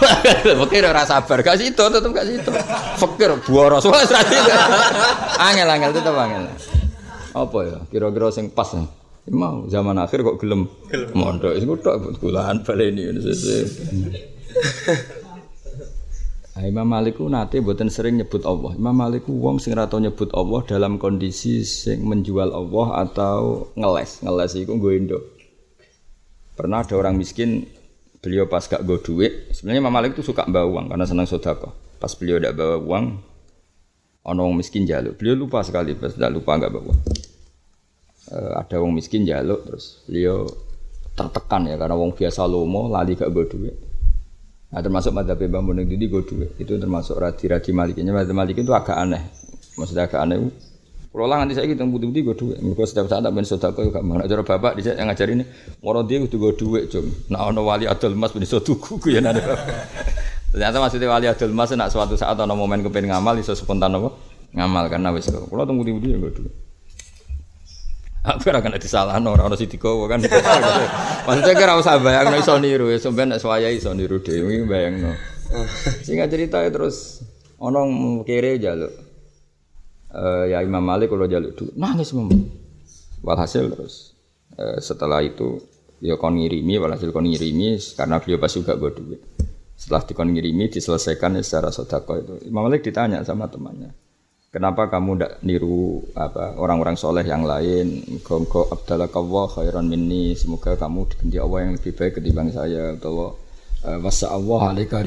[0.64, 2.50] Fakir ora sabar, gak situ tetep gak situ.
[2.98, 4.50] Fakir boros wes ra situ.
[5.48, 6.44] Angel angel tetep angel.
[7.32, 7.78] Apa ya?
[7.88, 8.68] Kira-kira sing pas.
[8.76, 8.84] ya?
[9.30, 10.66] Mau zaman akhir kok gelem
[11.14, 13.58] mondok iku tok kulaan baleni ngono sese.
[16.52, 18.76] Nah, Imam Malik ku nate mboten sering nyebut Allah.
[18.76, 23.72] Imam Malik ku wong sing ora tau nyebut Allah dalam kondisi sing menjual Allah atau
[23.78, 24.20] ngeles.
[24.20, 25.18] Ngeles iku nggo.
[26.52, 27.64] Pernah ada orang miskin,
[28.22, 31.74] beliau pas gak go duit, sebenarnya Imam Malik itu suka bawa uang karena senang sodako.
[31.98, 33.04] Pas beliau tidak bawa uang,
[34.22, 35.18] orang miskin jaluk.
[35.18, 36.94] Beliau lupa sekali, pas tidak lupa nggak bawa.
[38.30, 40.46] Eh, ada orang miskin jaluk, terus beliau
[41.12, 43.76] tertekan ya karena wong biasa lomo lali gak go duit.
[44.72, 46.56] Nah, termasuk madhab Mbah Munir Didi go duit.
[46.56, 48.16] Itu termasuk radi-radi Malikinya.
[48.16, 49.20] Madhab Malik itu agak aneh.
[49.76, 50.48] Maksudnya agak aneh.
[51.12, 52.56] Kalau lah nanti saya gitu bukti-bukti gue duit.
[52.64, 54.24] Mereka setiap saat tak ben sodako gak mana.
[54.24, 55.46] Cara bapak di yang ngajarin ini,
[55.84, 57.04] moro dia itu gue duit cum.
[57.28, 59.44] Nah ono wali adol mas ben iso tuku gue ya nade.
[60.56, 64.08] Ternyata maksudnya wali adol mas nak suatu saat ono momen kepen ngamal iso spontan apa?
[64.56, 65.52] Ngamal karena wis kok.
[65.52, 66.52] Kalau tunggu bukti-bukti ya gue duit.
[68.22, 70.24] Aku ora kena disalahno ora ono sitiko kan.
[71.28, 75.12] Maksudnya kira usah bayangno iso niru ya nek swaya iso niru dhewe bayangno.
[76.08, 77.20] Singkat cerita ya terus
[77.60, 77.84] ono
[78.24, 79.11] kere jaluk.
[80.12, 82.28] Eh, ya Imam Malik kalau jaluk dulu nangis Imam.
[83.24, 84.12] Walhasil terus
[84.60, 85.56] eh, setelah itu
[86.04, 89.20] ya kon ngirimi walhasil kon ngirimi karena beliau pas juga gue duit.
[89.72, 92.34] Setelah dikon ngirimi diselesaikan secara sodako itu.
[92.44, 93.96] Imam Malik ditanya sama temannya.
[94.52, 98.04] Kenapa kamu tidak niru apa orang-orang soleh yang lain?
[98.20, 100.36] Abdallah kawah khairan minni.
[100.36, 102.92] Semoga kamu diganti Allah yang lebih baik ketimbang saya.
[103.00, 103.40] Atau
[103.80, 105.00] eh, wasa Allah alaika.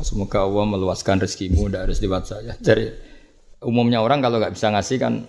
[0.00, 2.56] Semoga Allah meluaskan rezekimu tidak harus lewat saya.
[2.64, 3.07] Jadi
[3.62, 5.26] umumnya orang kalau nggak bisa ngasih kan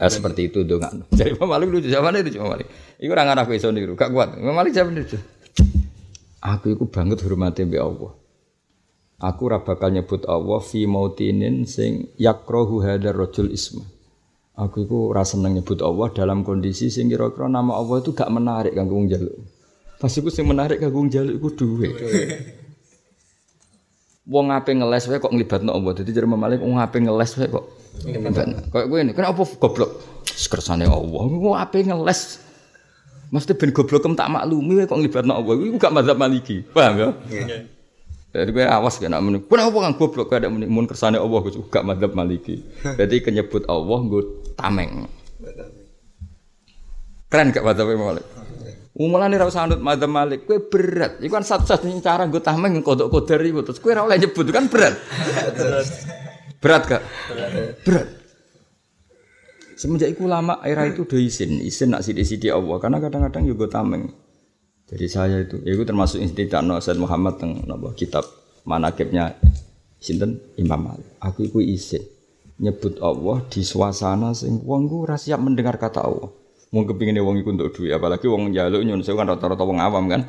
[0.00, 0.80] eh, seperti itu dong.
[1.18, 2.68] Jadi Imam Malik lucu zaman itu Imam Malik.
[2.96, 4.36] Iku orang anak iso niru, gak kuat.
[4.40, 5.20] Imam Malik zaman itu.
[6.40, 8.12] Aku iku banget hormati mbek Allah.
[9.20, 13.84] Aku ora bakal nyebut Allah fi mautinin sing yakrohu hadar rajul isma.
[14.56, 18.72] Aku iku ora seneng nyebut Allah dalam kondisi sing kira-kira nama Allah itu gak menarik
[18.72, 19.36] kanggo wong njaluk.
[20.00, 21.88] Pas iku sing menarik kanggo wong njaluk iku duwe.
[24.30, 25.90] Wong ape ngeles wae kok nglibatno Allah.
[25.90, 27.66] Dadi jare Malik wong ape ngeles wae kok
[28.06, 28.70] nglibatno.
[28.70, 29.90] Kayak kowe ini, kenapa goblok?
[30.22, 31.22] Kersane Allah.
[31.26, 32.38] Wong ape ngeles.
[33.34, 35.54] Mesti ben goblokem tak maklumi kok nglibatno Allah.
[35.58, 36.62] Iku gak mazhab Maliki.
[36.62, 37.08] Paham ya?
[38.30, 39.42] Jadi gue awas kan, meni.
[39.42, 42.62] Kenapa kan goblok gak ada meni mun kersane Allah gue gak mazhab Maliki.
[43.02, 44.22] Jadi kenyebut Allah gue
[44.54, 45.10] tameng.
[47.26, 48.26] Keren gak mazhab Malik?
[49.00, 51.24] Umulane ra usah anut mazhab Malik, kowe berat.
[51.24, 54.68] Iku kan satu-satunya cara nggo tameng kodok kodar iku terus kowe ora oleh nyebut kan
[54.68, 54.92] berat.
[56.60, 57.02] berat gak?
[57.80, 58.08] Berat.
[59.80, 64.12] Semenjak iku lama era itu udah izin, izin nak sidik-sidik Allah karena kadang-kadang juga tameng.
[64.84, 68.28] Jadi saya itu, ya itu termasuk institut Said Muhammad teng napa kitab
[68.68, 69.32] manakibnya
[69.96, 71.08] sinten Imam Malik.
[71.24, 72.04] Aku iku izin
[72.60, 76.39] nyebut Allah di suasana sing wong ora siap mendengar kata Allah.
[76.70, 80.06] Mau kepingin wong iku untuk duit, apalagi wong jaluk nyun sewu kan rata-rata wong awam
[80.06, 80.22] kan.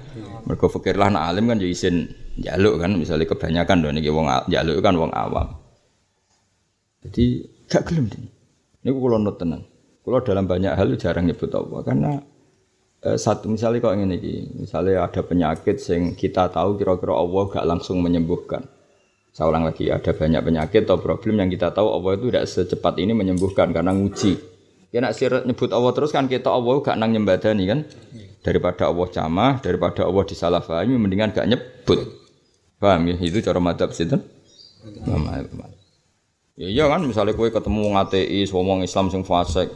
[0.50, 2.10] Mergo fikir lah nak alim kan ya izin
[2.42, 5.54] jaluk kan, misalnya kebanyakan dong niki wong jaluk kan wong awam.
[7.06, 8.30] Jadi gak gelem dini.
[8.82, 9.62] Ini kulo nut tenan.
[10.02, 12.12] Kulo dalam banyak hal jarang nyebut Allah karena
[13.06, 17.66] eh, satu misalnya kok ini iki, misalnya ada penyakit sing kita tahu kira-kira Allah gak
[17.70, 18.66] langsung menyembuhkan.
[19.30, 22.98] Saya ulang lagi, ada banyak penyakit atau problem yang kita tahu Allah itu tidak secepat
[22.98, 24.51] ini menyembuhkan karena nguji.
[24.92, 27.80] Ya nak sirat nyebut Allah terus kan kita Allah gak nang nyembadani kan.
[28.44, 32.00] Daripada Allah camah, daripada Allah disalahfahami mendingan gak nyebut.
[32.76, 33.16] Paham ya?
[33.16, 34.20] Itu cara madhab sinten?
[36.60, 39.72] Ya iya kan misalnya kowe ketemu wong ateis, wong Islam sing fasik.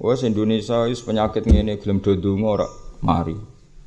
[0.00, 2.66] Wes Indonesia wis penyakit ngene gelem do ndonga ora
[3.04, 3.36] mari.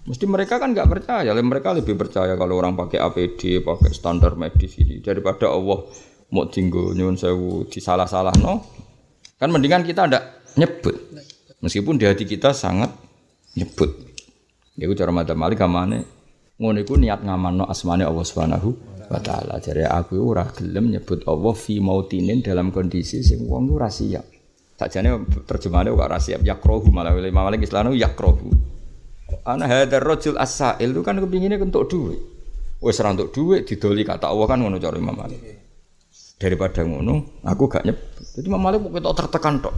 [0.03, 4.75] Mesti mereka kan nggak percaya, mereka lebih percaya kalau orang pakai APD, pakai standar medis
[4.77, 5.87] ini daripada Allah
[6.29, 8.61] mau tinggal nyun sewu disalah-salah no.
[9.39, 10.95] Kan mendingan kita ndak nyebut.
[11.63, 12.91] Meskipun di hati kita sangat
[13.55, 13.93] nyebut.
[14.73, 16.03] Ya cara madzhab Malik kamane
[16.57, 18.69] ngono iku niat ngamanno asmane Allah Subhanahu
[19.09, 19.61] wa taala.
[19.61, 24.25] Jare aku ora gelem nyebut Allah fi mautinin dalam kondisi sing wong ora siap.
[24.73, 25.13] Sakjane
[25.45, 28.49] terjemahane ora siap yakrohu malah Imam Malik Islam yakrohu.
[29.45, 32.21] Ana hadar rajul as-sa'il itu kan kepinginnya untuk duit.
[32.81, 35.39] Wes ora untuk duit didoli kata Allah kan ngono cara Imam Malik.
[36.33, 38.19] Daripada ngono, aku gak nyebut.
[38.35, 39.71] Jadi Imam Malik kok tertekan tok.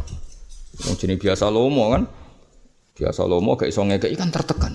[0.84, 2.04] Wong jenenge biasa lomo kan.
[2.96, 4.74] Biasa lomo gak iso ngekeki kan tertekan.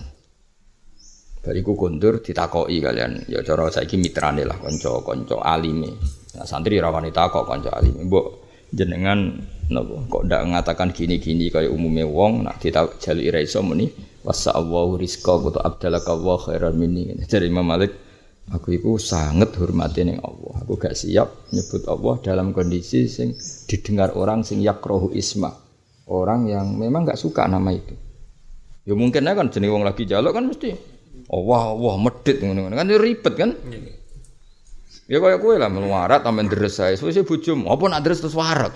[1.40, 3.24] Bariku kondur ditakoki kalian.
[3.28, 5.96] Ya cara saiki mitrane lah kanca-kanca alime.
[6.36, 8.04] Nah, santri rawani takok kanca alime.
[8.04, 8.26] Mbok
[8.70, 9.40] jenengan
[9.72, 13.90] napa kok ndak ngatakan gini-gini kaya umume wong nak ditajaluk ira iso muni
[14.22, 17.10] wasa Allahu rizqa wa abdalaka wa khairan minni.
[17.24, 17.90] Jadi Imam Malik
[18.50, 20.66] aku itu sangat hormatin yang Allah.
[20.66, 23.34] Aku gak siap nyebut Allah dalam kondisi sing
[23.66, 25.50] didengar orang sing yakrohu isma.
[26.10, 27.94] Orang yang memang gak suka nama itu.
[28.82, 30.74] Ya mungkin kan jenis wong lagi jaluk kan mesti
[31.30, 33.54] Allah Allah medit ngono kan ribet kan.
[35.10, 36.94] Ya kaya kowe lah meluarat sampean deres sae.
[36.98, 38.74] Suwe bojomu, apa nak deres terus warak.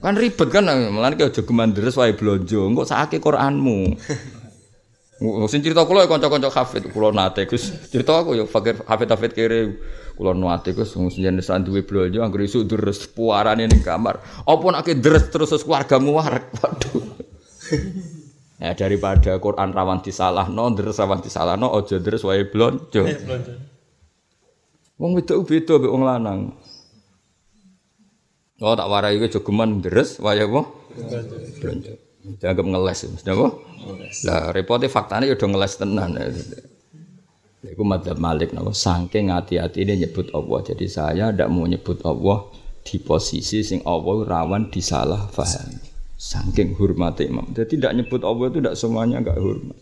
[0.00, 2.68] Kan ribet kan, mulane aja geman deres wae blonjo.
[2.68, 3.96] Engko sakake Qur'anmu.
[5.48, 7.72] Sing cerita kula ya kanca-kanca hafid, kula nate Gus.
[7.88, 9.60] Cerita aku ya fakir hafid-hafid kere
[10.14, 14.22] kula nate Gus jenenge san duwe blonjo anggere isuk deres puarane ning kamar.
[14.46, 16.54] Apa nek deres terus keluargamu warak.
[16.58, 17.02] Waduh.
[18.62, 23.02] Ya daripada Quran rawan disalahno, deres rawan disalahno, aja deres wae blonjo.
[24.94, 26.40] Wong wedok beda mek wong lanang.
[28.62, 30.62] Oh tak warai kowe jogeman deres wae apa?
[31.58, 31.92] Blonjo.
[32.24, 33.48] Dianggap ngeles, mesti apa?
[34.24, 36.10] Lah repotnya faktanya udah ngeles tenan.
[37.64, 40.60] Iku madzhab Malik napa saking hati-hati ini nyebut Allah.
[40.68, 42.44] Jadi saya tidak mau nyebut Allah
[42.84, 45.80] di posisi sing Allah rawan disalah faham.
[46.20, 47.48] Saking hormat imam.
[47.56, 49.80] Jadi tidak nyebut Allah itu tidak semuanya enggak hormat.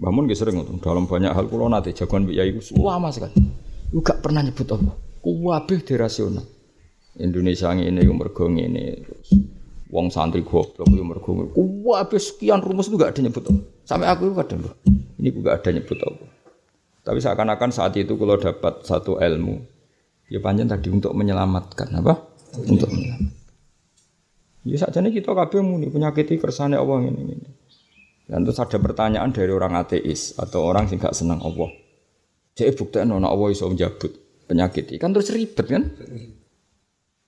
[0.00, 3.36] Bangun gak sering ngomong dalam banyak hal kulo nanti jagoan biaya itu lama sekali.
[3.92, 4.94] Lu gak pernah nyebut Allah.
[5.20, 6.46] Kuwabeh dirasional.
[7.20, 9.34] Indonesia ini mergo ini terus
[9.90, 13.64] Wong santri goblok yo mergo kuwabe sekian rumus itu gak ada nyebut Allah.
[13.82, 14.74] Sampai aku kadang loh.
[15.18, 16.39] Ini gak ada nyebut Allah.
[17.00, 19.56] Tapi seakan-akan saat itu kalau dapat satu ilmu,
[20.28, 22.14] ya panjang tadi untuk menyelamatkan apa?
[22.68, 23.40] Untuk menyelamatkan.
[24.60, 27.48] Ya saja nih kita kabeh muni penyakiti kersane Allah ini ini.
[28.28, 31.72] Dan terus ada pertanyaan dari orang ateis atau orang yang gak senang Allah.
[32.54, 34.12] Jadi buktikan Allah iso menjabut
[34.46, 35.00] penyakit.
[35.00, 35.88] Kan terus ribet kan?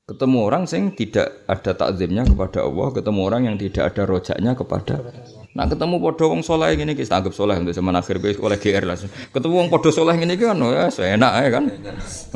[0.05, 4.95] Ketemu orang sing tidak ada takzimnya kepada Allah, ketemu orang yang tidak ada rojaknya kepada
[5.53, 8.97] Nah ketemu podo wong soleh gini kita anggap soleh untuk zaman akhir oleh GR lah.
[9.29, 11.65] Ketemu wong podo soleh gini kan, oh ya enak ya kan.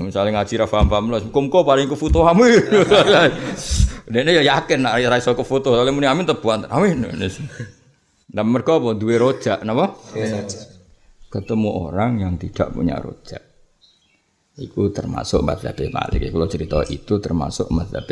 [0.04, 2.44] Misalnya ngaji rafa paham lah, kumko paling ke foto kami.
[4.12, 7.08] Ini ya yakin nak raiso ke foto, oleh muni amin tebuan, amin.
[8.28, 9.96] Dan mereka apa dua rojak, napa?
[11.32, 13.40] Ketemu orang yang tidak punya rojak.
[14.56, 16.32] Iku termasuk mazhab Malik.
[16.32, 18.08] Kalau cerita itu termasuk mazhab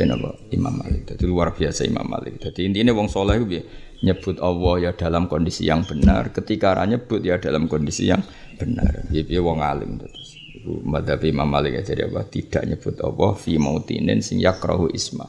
[0.52, 1.08] Imam Malik.
[1.08, 2.36] Jadi luar biasa Imam Malik.
[2.36, 3.64] Jadi intinya wong soleh itu
[4.04, 6.28] nyebut Allah ya dalam kondisi yang benar.
[6.36, 8.20] Ketika orang nyebut ya dalam kondisi yang
[8.60, 9.08] benar.
[9.08, 10.36] Jadi wong alim terus.
[10.60, 12.28] Iku mazhab Imam Malik jadi apa?
[12.28, 15.24] Tidak nyebut Allah fi mautinin sing yakrahu isma.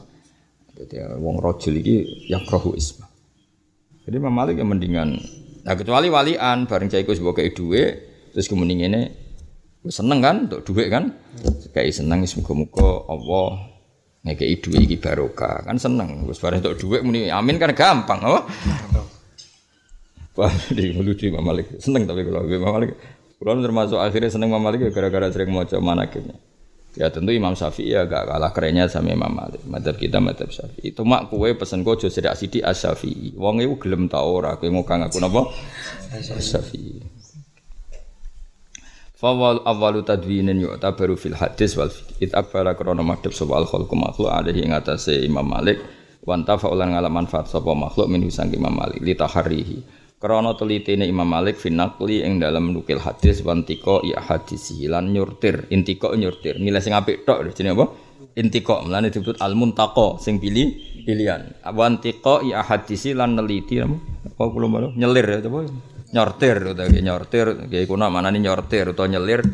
[0.76, 3.08] Jadi wong rojul iki yakrahu isma.
[4.04, 5.16] Jadi Imam Malik yang mendingan.
[5.64, 9.02] Nah kecuali walian bareng caiku sebagai duit terus kemudian ini
[9.88, 11.14] seneng kan untuk duit kan
[11.72, 13.75] kayak seneng muga-muga Allah
[14.26, 18.40] ngekei duit iki barokah kan seneng wis bareng untuk duit muni amin kan gampang apa
[20.36, 21.80] Wah, di lucu Imam Malik.
[21.80, 22.92] Seneng tapi kalau Imam Malik,
[23.40, 26.36] kalau termasuk akhirnya seneng Imam Malik ya gara-gara sering mau coba manakibnya.
[26.96, 29.60] Ya tentu Imam Syafi'i ya gak kalah kerennya sama Imam Malik.
[29.68, 30.92] Madhab kita madhab Syafi'i.
[30.92, 33.36] Itu mak kue pesen kau jadi sidik as Syafi'i.
[33.36, 35.44] Wong itu gelem tau ora kue ngokang aku napa?
[36.12, 37.15] As Syafi'i.
[39.26, 42.22] Fawal awalu tadwinin baru fil hadis wal fiqh.
[42.22, 44.70] It akbara krana madhep sapa al khalqu makhluk alaihi ing
[45.26, 45.82] Imam Malik
[46.22, 49.82] wanta faulan ngala manfaat sapa makhluk min sang Imam Malik li taharihi.
[50.22, 56.14] Krana telitine Imam Malik finakli ing dalam nukil hadis wantiko ya hadis lan nyurtir intiko
[56.14, 57.84] nyurtir milih sing apik tok jenenge apa?
[58.38, 61.66] Intiko mlane disebut al muntaqo sing pilih pilihan.
[61.74, 65.95] Wantiko ya hadis lan neliti apa kula nyelir ya apa?
[66.16, 69.44] Nyortir utawa nyortir kayak kuna mana nih nyortir atau nyelir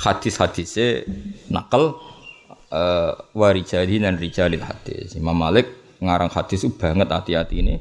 [0.00, 1.04] hadis-hadisnya
[1.52, 2.00] nakal
[2.72, 5.12] uh, warijali dan rijalil hadis.
[5.20, 5.68] Imam Malik
[6.00, 7.74] ngarang hadis banget hati-hati ini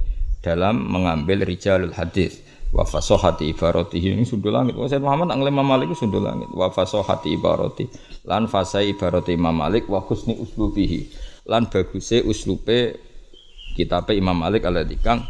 [0.44, 2.44] dalam mengambil rijalul hadis.
[2.68, 4.76] Wa fasahati ibaratihi ing sundul langit.
[4.76, 6.52] Wa Sayyid Muhammad nang Imam Malik sundul langit.
[6.52, 7.88] Wa fasahati ibarati.
[8.28, 11.08] Lan fasai ibarati Imam Malik wa husni uslubihi.
[11.48, 13.00] Lan baguse uslupe
[13.80, 15.24] kitabe Imam Malik alladzi kang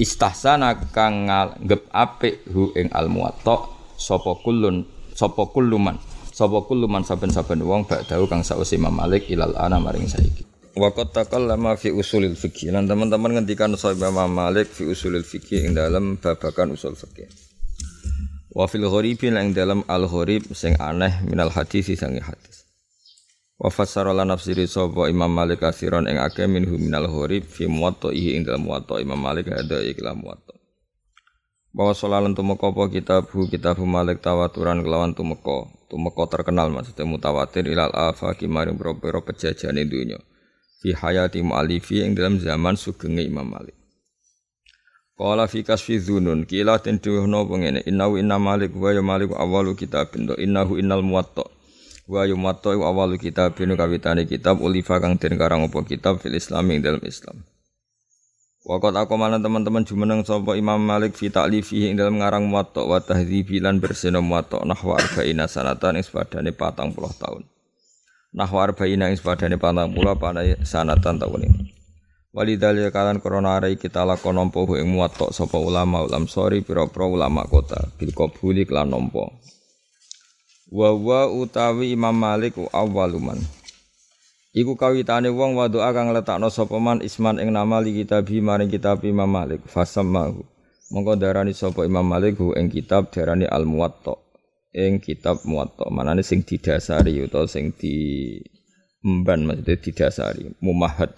[0.00, 5.96] istahsana kang nganggep apik hu ing al muwatta sapa kullun sapa kulluman
[6.32, 11.92] sapa kulluman saben-saben wong ba'dahu kang sausi Imam ilal ana maring saiki Waqat takallama fi
[11.92, 16.96] usulil fikih lan teman-teman ngendikan sahih Imam Malik fi usulil fikih ing dalam babakan usul
[16.96, 17.28] fikih.
[18.56, 22.61] Wa fil gharibi lan ing dalam al gharib sing aneh minal hadis sing hadis.
[23.62, 28.42] Wa fassara nafsiri sapa Imam Malik kasiron ing akeh minhu minal gharib fi muwatta'ihi ing
[28.42, 30.58] dalam muwatta Imam Malik ada iklam muwatta.
[31.70, 37.94] Bahwa solalan tumeka apa kitabu kitabu Malik tawaturan kelawan tumeka tumeka terkenal maksudnya mutawatir ilal
[37.94, 40.18] afaqi maring boro-boro pejajane dunya
[40.82, 43.78] fi hayati mu'alifi yang dalam zaman sugenge Imam Malik.
[45.14, 49.78] Qala fi kasfi dzunun kila ten duhno pengene innahu inna malik wa ya malik awalu
[49.78, 51.46] kitabin innahu innal muwatta
[52.10, 56.66] wa ya muwatta awalu kitabin kawitane kitab ulifa kang den karang apa kitab fil islam
[56.74, 57.46] ing dalam Islam.
[58.62, 63.02] Wakat aku mana teman-teman jumeneng sapa Imam Malik fi ta'lifihi ing dalam ngarang muwatta wa
[63.02, 67.42] tahdhibi lan bersena muwatta nahwa arba'ina sanatan ing sepadane 40 tahun.
[68.30, 71.74] Nahwa arba'ina ing sepadane 40 panai sanatan tahun ini.
[72.30, 77.42] Walidhalika kalan korona arai kita lakon nampa ing muwatta sapa ulama ulam sori pira-pira ulama
[77.50, 79.26] kota bil qabuli lan nampa.
[80.72, 83.36] Wa wa utawi Imam Malik awwaluman.
[84.56, 88.72] Iku kawitane wong wa doa kang letakno sapa man isman ing nama li kitabi maring
[88.72, 90.40] kitab Imam Malik fasammahu.
[90.88, 94.16] Monggo darani sapa Imam Malik hu ing kitab darani Al Muwatta.
[94.72, 98.40] Ing kitab Muwatta manane sing didasari utawa sing di
[99.04, 101.12] emban maksudnya didasari mumahad.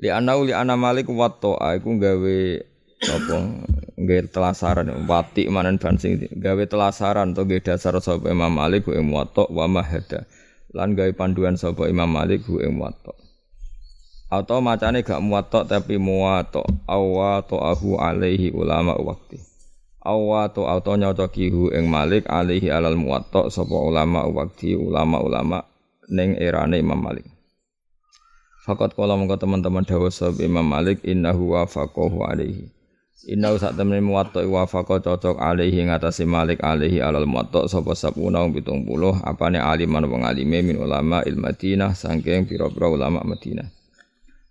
[0.00, 2.36] Li anau li ana Malik watta iku gawe
[3.12, 3.36] apa
[3.94, 8.94] gawe telasaran wati manan ban sing gawe telasaran to gawe dasar sapa Imam Malik hu
[8.94, 10.26] ing Muwatta wa mahada
[10.74, 13.14] lan gawe panduan sapa Imam Malik hu ing muwatta.
[14.34, 19.38] Atau macane gak muwatta tapi muwatta awato ahu alaihi ulama wakti.
[20.02, 25.62] Awato atau nyocoki hu ing Malik alaihi alal muwatta sapa ulama wakti ulama-ulama
[26.10, 27.24] ning erane Imam Malik.
[28.66, 30.10] Fakat kala mengko teman-teman dawuh
[30.42, 32.66] Imam Malik innahu wafaqahu alaihi.
[33.24, 38.52] Inna sak temene muwatta wafaqa cocok alaihi ngatasi Malik alaihi alal muwatta sapa sapuna wong
[38.60, 43.64] 70 apane aliman wong alime min ulama il Madinah saking pira-pira ulama Madinah.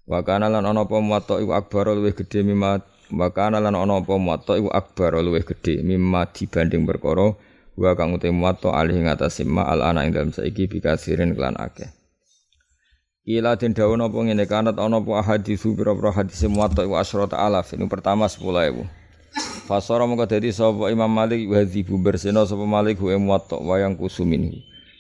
[0.10, 2.82] Wa kana lan ana apa muwatta iku akbar luwih gedhe mimma
[3.14, 7.38] wa kana lan ana apa muwatta iku akbar luwih gedhe mimma dibanding perkara
[7.78, 11.94] wa kang uti muwatta alaihi ngatasi ma al ana ing dalem saiki bikasirin kelan akeh.
[13.24, 17.72] Ila den dawuh napa ngene kanat ana apa hadis pira-pira hadis muwatta wa asyrata alaf
[17.72, 18.84] ini pertama 10000.
[19.64, 23.96] Fasara mongko dadi sapa Imam Malik wa dzibu bersena sapa Malik hu muwatta wa yang
[23.96, 24.52] kusumin.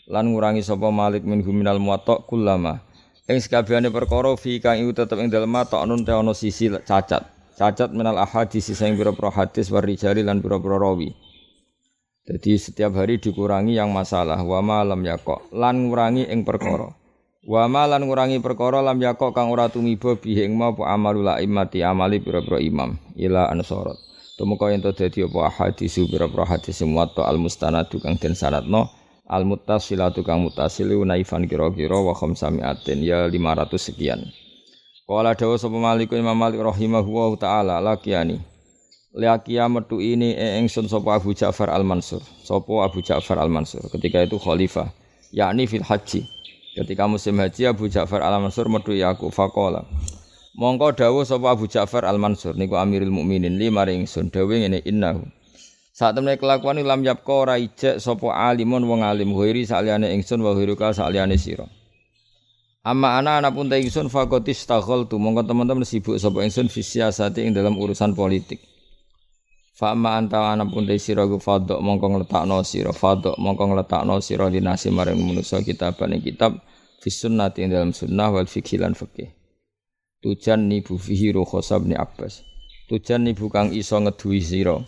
[0.07, 2.79] Lan ngurangi sapa Malik min minal muwatta kullama.
[3.27, 7.27] Ing sakabehane perkara fi kang iku tetep ing dalem mata anun te ana sisi cacat.
[7.59, 11.11] Cacat minal ahadis sing pira-pira hadis war rijali lan pira-pira rawi.
[12.23, 17.02] Jadi setiap hari dikurangi yang masalah wa malam yakok lan ngurangi ing perkara.
[17.43, 22.23] Wa malan ngurangi perkara lam yakok kang ora tumiba bihi ing apa amalul imati amali
[22.23, 23.99] pira-pira imam ila ansarat.
[24.39, 28.87] Tumeka yen dadi apa hadis pira-pira hadis muwatta al mustanadu kang den sanadno
[29.27, 34.23] al muttasilatu kang muttasilu naifan kira-kira wa khamsamiatin ya 500 sekian.
[35.03, 38.39] Qala dawa sapa Malik Imam Malik rahimahullahu taala lakiyani.
[39.19, 40.31] Liakia metu ini
[40.63, 42.23] ingsun sapa Abu Ja'far Al-Mansur.
[42.47, 44.87] Sapa Abu Ja'far Al-Mansur ketika itu khalifah
[45.35, 46.23] yakni fil haji.
[46.73, 49.85] Ketika musim haji Abu Ja'far Al-Mansur metu ya aku faqala.
[50.57, 55.21] Mongko dawuh sapa Abu Ja'far Al-Mansur niku Amirul Mukminin li maring ingsun dawuh ngene innahu.
[55.93, 60.89] Saat kelakuan lam yapqa ora ijek sapa alimun wong alim ghairi saliyane ingsun wa ghairuka
[60.89, 61.69] saliyane sira.
[62.81, 67.45] Amma ana ana pun ta ingsun faqatis tu mongko teman-teman sibuk sapa ingsun fi siasati
[67.45, 68.57] ing dalam urusan politik.
[69.77, 74.17] Fa amma anta ana pun ta sira ku fadok mongko ngletakno sira fadok mongko ngletakno
[74.17, 76.57] sira dinasi maring manusa kitaban ing kitab
[77.03, 79.27] fi sunnati ing dalam sunnah wal fikih lan fikih.
[80.23, 82.47] Tujan nibu fihi rukhsa bin Abbas.
[82.87, 84.79] Tujan nibu kang iso ngeduwi sira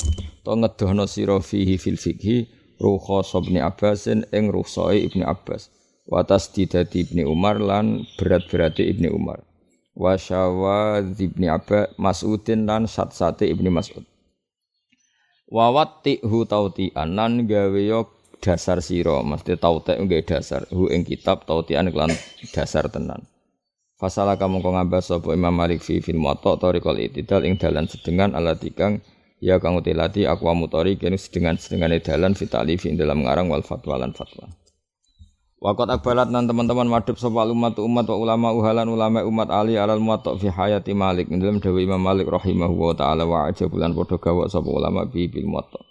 [0.48, 2.48] to ngedohno sira fihi fil fikhi
[2.80, 5.68] rukhsa bin Abbasin ing rukhsae Ibnu Abbas.
[6.08, 9.44] Watas didati Ibnu Umar lan berat-berate Ibnu Umar.
[9.92, 14.08] Wa syawadz Ibnu Abbas Mas'udin lan sat-sate Ibnu Mas'ud.
[15.52, 17.80] Wawati hu tautian lan gawe
[18.46, 22.14] dasar sira mesti tautek nggawe dasar hu ing kitab tautian kelan
[22.54, 23.26] dasar tenan.
[23.98, 28.38] Fasala kamu kau ngabas sapa Imam Malik fi fil muwatta tariqal itidal ing dalan sedengan
[28.38, 29.02] ala tikang
[29.44, 34.00] Ya kang utilati aku mutori kene sedengan sedengane dalan fitali fi dalam ngarang wal fatwa
[34.00, 34.48] lan fatwa.
[35.60, 40.00] Wakot akbalat nan teman-teman madhep sapa umat umat wa ulama uhalan ulama umat ali alal
[40.00, 44.48] muwatta fi hayati Malik dalam dawuh Imam Malik rahimahu wa taala wa ajabulan padha gawa
[44.48, 45.84] sapa ulama bi bil muwatta.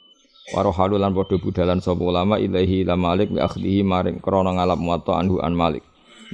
[0.52, 5.16] Warohalu lan padha budalan sapa ulama ilahi la Malik bi akhdihi maring krana ngalap muwatta
[5.16, 5.80] anhu an Malik.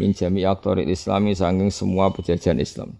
[0.03, 2.99] Min jami aktori islami sanging semua pejajahan Islam.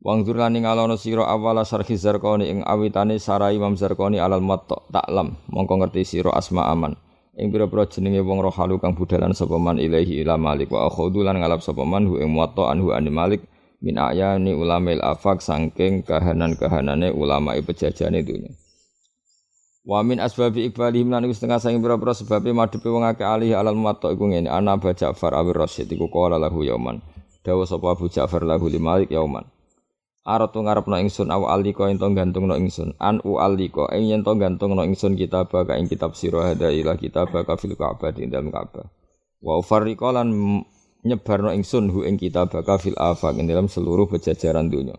[0.00, 5.36] Wangzur lan ngalono sira awala sarhi Zarqani ing awitane sarai Imam Zarqani alal muwatta taklam
[5.52, 6.96] mongko ngerti asma aman.
[7.36, 10.72] Ing pira-pira jenenge wong rohalu kang budalan sapa man ilahi ila malik.
[10.72, 13.44] Wa akhudhu lan ngalap sapa man hu ing muwatta anhu an malik.
[13.84, 18.61] Min ayani ulamil afak sangking kahanan-kahanane ulama pejajane dunya
[19.82, 23.74] Wa min asbabi iqbalihim lan iku setengah saking pira-pira sebabe madhepe wong akeh alih alal
[23.74, 27.02] muwatta iku ngene ana Abu Ja'far Awir Rasyid iku qala lahu yauman
[27.42, 29.42] dawuh sapa Abu Ja'far lahu li Malik yauman
[30.22, 34.86] Aratu ngarepno ingsun aw alika ento gantungno ingsun an u alika ing yen to gantungno
[34.86, 38.86] ingsun kitab ka ing kitab sira hada ila kitab ka fil Ka'bah ing dalam Ka'bah.
[39.42, 40.30] Wa ufarriqa lan
[41.02, 44.94] nyebarno ingsun hu ing kitab ka fil afaq ing dalam seluruh pejajaran dunya.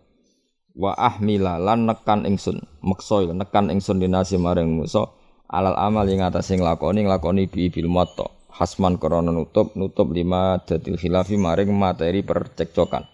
[0.74, 5.06] Wa ahmila lan nekan ingsun meksa nekan ingsun dinasi maring musa
[5.46, 10.98] alal amal ing atase nglakoni nglakoni bi bil moto hasman krana nutup nutup lima dadil
[10.98, 13.06] khilafi maring materi percekcokan.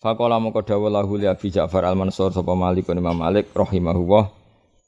[0.00, 4.24] Faqala moko dawuh lahu li Abi Ja'far Al-Mansur sapa Malik Imam Malik rahimahullah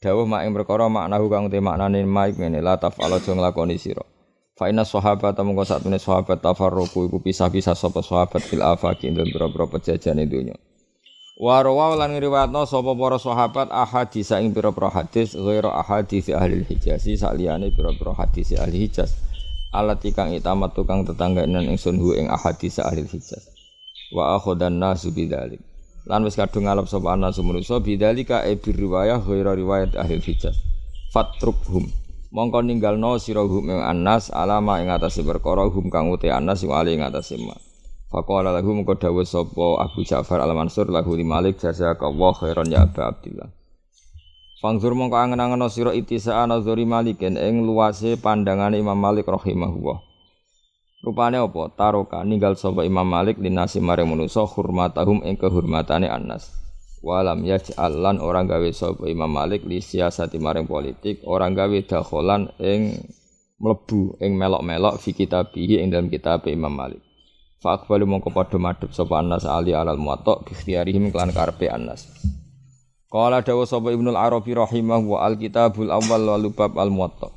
[0.01, 4.05] dawuh mak ing perkara maknahu kang te maknane maik ngene la taf'ala aja nglakoni sira.
[4.57, 9.68] Fa inna sahabat mongko satune sahabat tafarruqu iku pisah-pisah sapa sahabat fil afaqi ing boro-boro
[9.68, 10.24] pejajane.
[11.37, 17.05] Wa rawa lan ngriwayatno sapa para sahabat ahadis ing pira-pira hadis ghairu ahadis ahli Hijaz.
[17.05, 19.12] Saliyane pira-pira hadis ahli Hijaz.
[19.76, 23.53] Alat kang itamat tukang tetangganan ingsun hu ing ahadis ahli Hijaz.
[24.16, 25.61] Wa akhodan nasu bidzalik.
[26.09, 30.55] Lan wis kadung ngalap sapa nasu manusa bidzalika e riwayah ghaira riwayat ahli hijaz.
[31.11, 31.91] Fatrukhum
[32.30, 36.70] mongko ninggalno sira hum ing anas alama ing atase perkara hum kang uti anas ing
[36.70, 37.37] ali ing atase
[38.12, 42.86] faqala lahu mongko dawuh sapa Abu Ja'far Al-Mansur lahu li Malik jazaka wa khairan ya
[42.86, 43.48] Abu Abdillah
[44.62, 50.07] Fangzur mongko angen-angen sira itisa nazari Malikin ing luase pandangane Imam Malik rahimahullah
[51.07, 51.70] Rupane apa?
[51.78, 56.50] Taroka ninggal sapa Imam Malik linasi maring manusa hurmatahum ing kehormatane Anas.
[56.98, 62.50] Walam yaj'al lan orang gawe sapa Imam Malik li siasati maring politik, orang gawe dakholan
[62.59, 63.07] ing
[63.62, 67.05] mlebu ing melok-melok fi kitabihi ing dalam kitab Imam Malik.
[67.62, 72.04] Fa aqbalu mongko padha madhep sapa Anas ali alal muwatta bi ikhtiyarihim kelan karepe Anas.
[73.09, 77.32] Qala dawu sapa Ibnu Arabi rahimahu wa al kitabul awwal wal bab al muwatta.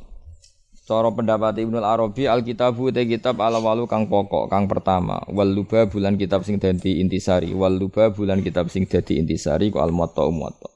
[0.90, 6.18] Cara pendapat Ibnu Arabi Alkitabu te kitab ala walu kang pokok kang pertama wal bulan
[6.18, 10.68] kitab sing dadi intisari wal bulan kitab sing dadi intisari ku al muwatta muwatta.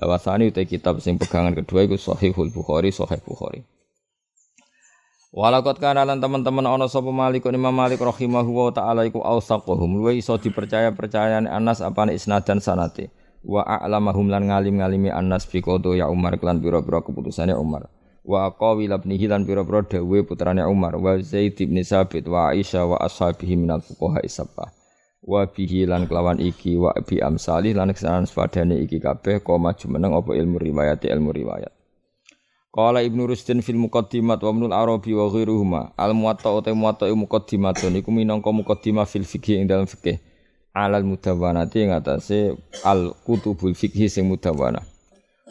[0.00, 3.60] Lawasani te kitab sing pegangan kedua iku Sahihul Bukhari Sahih Bukhari.
[5.30, 10.02] Walakot kana lan teman-teman ana sapa Malik Imam Malik rahimahu wa taala iku ausaquhum.
[10.02, 13.14] Luwe iso dipercaya-percayane Anas apane isnadan sanate.
[13.46, 15.62] Wa a'lamahum lan ngalim-ngalimi Anas fi
[15.94, 17.86] ya Umar klan pira-pira keputusane Umar.
[18.26, 20.98] Wa qawil ibnihi lan pira-pira dawuhe putrane Umar.
[20.98, 24.80] Wa Zaid bin Sabit wa Aisyah wa ashabihi minal fuqaha sabah
[25.20, 30.16] wa bihi lan kelawan iki wa bi amsalih lan kesanan sepadane iki kabeh koma jumeneng
[30.16, 31.79] apa ilmu riwayat ilmu riwayat
[32.70, 37.98] Qala Ibnu Rusdin fil muqaddimat wa Ibnu Arabi wa ghairuhuma al muwatta uta muwatta muqaddimatun.
[37.98, 40.22] Iku minangka muqaddimah fil fikih ing dalam fikih
[40.70, 42.54] alal mudawwanati ing atase
[42.86, 44.86] al kutubul fikih sing mudawwanah.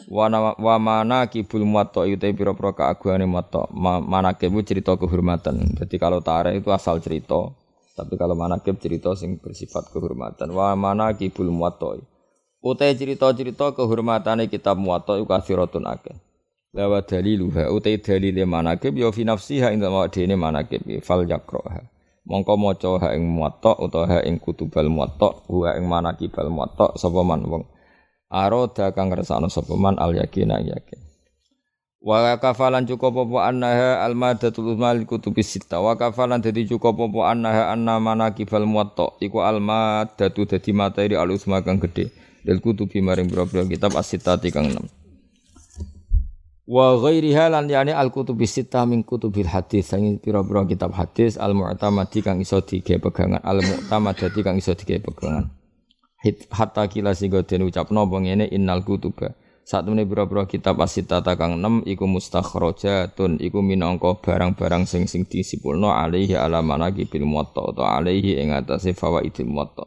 [0.08, 3.68] Wa wa mana kibul muwatta itu pira-pira keagungane muwatta.
[4.00, 5.76] Manakib cerita kehormatan.
[5.76, 7.52] Jadi kalau tarikh itu asal cerita.
[8.00, 10.56] Tapi kalau manakib cerita sing bersifat kehormatan.
[10.56, 12.00] Wa mana kibul muwatta.
[12.64, 16.29] Utai cerita-cerita kehormatane kitab muwatta iku kathiratun akeh
[16.70, 21.82] lawa daliluha utai dalile manakib ya fi nafsiha ing dalem dene manakib fal yakroha
[22.22, 27.26] mongko maca ha ing muwatta utawa ha ing kutubal muwatta wa ing manakibal muwatta sapa
[27.26, 27.64] man wong
[28.30, 31.00] aroda kang ngersakno sapa man al yakina yakin
[32.00, 37.34] wa kafalan cukup apa annaha al madatul mal kutubis sita wa kafalan dadi cukup apa
[37.34, 42.14] annaha anna manaqibal muwatta iku al madatu dadi materi al usma kang gedhe.
[42.40, 43.28] Del kutubi maring
[43.68, 44.99] kitab asitati kang 6
[46.70, 49.90] wa ghairiha lan yani al kutubis sita min kutubil hadis.
[49.90, 53.42] Sing pira-pira kitab hadis al mu'tamadi kang iso dige pegangan.
[53.42, 55.50] Al mu'tamadati kang iso dige pegangan.
[56.54, 58.46] Hatta kila sing den ucapno apa ngene?
[58.54, 59.34] Innal kutuba.
[59.66, 66.34] Satune pira-pira kitab asitata kang 6 iku mustakhrajatun iku minangka barang-barang sing sing disipulno alaihi
[66.34, 69.86] ala manaki bil muwatta atau alaihi ing atase fawaidil muwatta.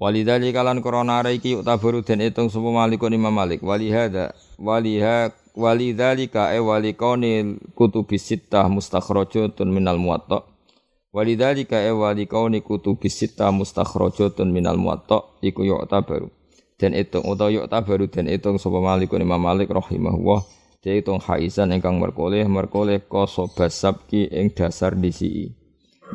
[0.00, 3.60] Walidali kalan korona iki utabaru den etung sapa malikun Imam Malik.
[3.60, 10.42] Walihada waliha walidhalika e walikaunil kutubis sittah mustakhrajatun minal muwatta.
[11.10, 16.30] Walidhalika e walikauni kutubis sittah mustakhrajatun minal muwatta iku yu'tabaru.
[16.80, 22.00] Den etung utawa yu'tabaru den etung sapa malikun Imam Malik rahimahullah dia hitung haizan ingkang
[22.00, 25.52] merkoleh merkoleh koso basabki ing dasar disi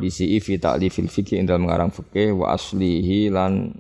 [0.01, 3.77] disi fi ta'lifil fikih ing dalam mengarang fikih wa aslihi lan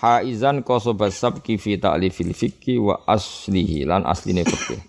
[0.00, 4.80] haizan koso basabki fi ta'lifil fikih wa aslihi lan asline fikih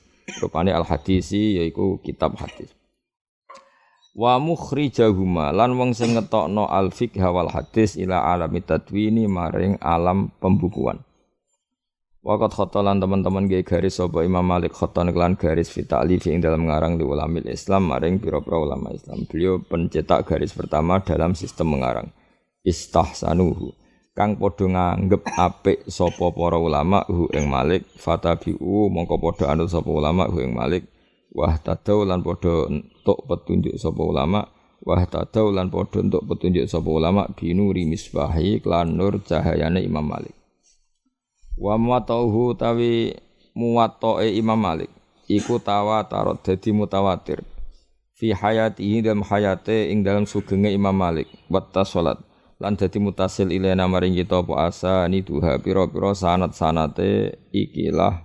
[0.43, 2.71] rupane al hadisi yaiku kitab hadis
[4.15, 10.31] wa mukhrijahuma lan wong sing ngetokno al fiqh wal hadis ila alami tadwini maring alam
[10.39, 10.99] pembukuan
[12.25, 16.97] Wakat khotolan teman-teman gaya garis sopo Imam Malik khoton kelan garis fita'lifi ing dalam mengarang
[16.97, 19.29] di ulamil Islam maring piro-piro ulama Islam.
[19.29, 22.09] Beliau pencetak garis pertama dalam sistem mengarang.
[22.65, 23.84] Istahsanuhu.
[24.15, 29.91] Kang podo nganggep apik sopo para ulama hu ing Malik fatabi'u mongko podo anut sopo
[29.91, 30.87] ulama hu ing Malik.
[31.35, 34.47] Wah tadau lan podo untuk petunjuk sopo ulama.
[34.87, 37.27] Wah tadau lan podo untuk petunjuk sopo ulama.
[37.27, 40.31] Binuri misbahi klan nur cahayane Imam Malik.
[41.59, 43.19] Wa muwattauhu tawi
[43.51, 44.95] muwatta'e Imam Malik
[45.27, 47.43] iku tawatarot dadi mutawatir.
[48.15, 52.15] Fi hayatihi dalam hayate ing dalam sugenge Imam Malik wata salat
[52.61, 58.23] lan dadi mutasil ilaina maring kita apa asa ni duha pira-pira sanat-sanate ikilah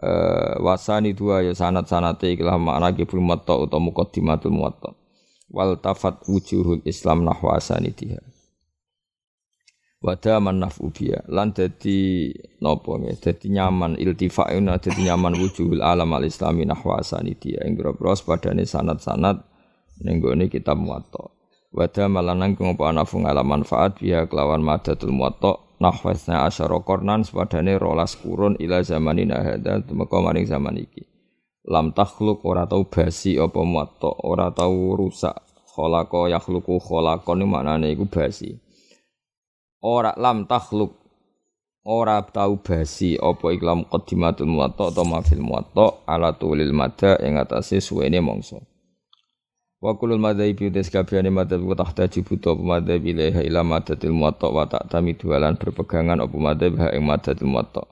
[0.00, 4.96] uh, wasani dua ya sanat-sanate ikilah makna kibul muwatta utawa muqaddimatul muwatta.
[5.48, 8.20] Wal tafat wujuhul islam nahwa asanidiha
[9.98, 12.30] wada nafu biya lan dadi
[12.62, 17.02] napa nggih dadi nyaman iltifauna dadi nyaman wujuhul alam al islami nahwa
[17.42, 19.42] dia ing grobro padane sanad-sanad
[19.98, 21.37] ning gone kitab muwatta
[21.68, 28.16] wada malanang ngopo nafu ngala manfaat biya kelawan madatul muwatta nahwasna asyara qarnan sepadane rolas
[28.18, 31.04] kurun ila zamanina hadza tumeka maring zaman iki.
[31.68, 35.36] Lam takhluk ora tau basi apa muwatta ora tau rusak
[35.76, 38.56] khalaqa yakhluqu khalaqan maknane iku basi.
[39.84, 40.96] Ora lam takhluk
[41.84, 47.78] ora tau basi apa iklam qaddimatul muwatta atau mafil muwatta ala tulil mada ing atase
[47.84, 48.58] suwene mangsa
[49.78, 54.50] wa kulul madzhabi udes kabehane madzhab ku tahta jibuto apa madzhab ilaha ila madatil muwatta
[54.50, 57.86] wa tak dualan berpegangan apa madzhab ha ing madatil muwatta.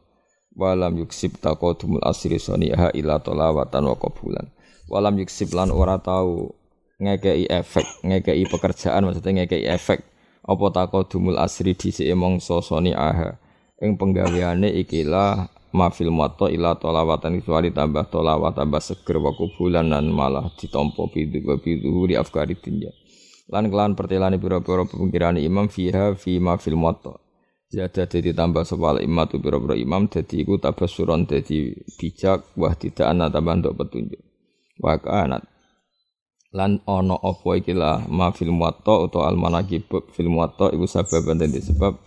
[0.56, 4.48] Walam yuksib taqadumul asri saniha ila talawatan wa qabulan.
[4.88, 6.56] Walam yuksib lan ora tau
[6.96, 10.00] ngekei efek ngekei pekerjaan maksudnya ngekei efek
[10.48, 13.36] apa taqadumul asri dhisike mangsa soni aha
[13.84, 20.08] ing penggaweane ikilah mafil muwatta ila tolawatan kecuali tambah tolawat tambah seger wa kubulan dan
[20.08, 22.88] malah wa bidu di afkari dunya
[23.46, 27.14] lan kelan pertelane pira-pira pemikiran imam fiha fi mafil muwatta.
[27.66, 33.10] Zada jadi tambah sopal imam tu pira-pira imam dadi iku tabasuron dadi bijak wah tidak
[33.10, 34.22] ana tambah untuk petunjuk.
[34.78, 35.42] Wa kanat.
[36.54, 41.42] Lan ana apa iki lah ma fil muwatta utawa al manaqib fil muwatta iku sababan
[41.42, 41.98] dan disebab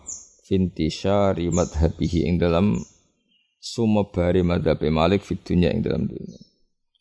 [0.47, 2.79] fintisyari madhabihi ing dalam
[3.59, 6.39] sumebare madhab Malik fit dunya ing dalam dunia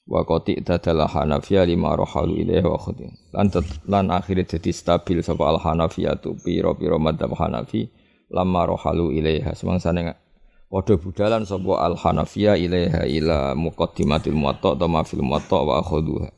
[0.09, 3.52] wa qati tadala Hanafiyah lima rohalu ilaihi wa khudi lan
[3.86, 7.92] lan akhire dadi stabil sapa al Hanafiyah tu pira-pira madhab Hanafi
[8.32, 9.52] lama rohalu ilaiha.
[9.52, 10.16] Semangsane
[10.72, 16.28] padha budalan sapa al Hanafiyah ilaiha ila muqaddimatil muwatta atau ma fil muwatta wa khuduha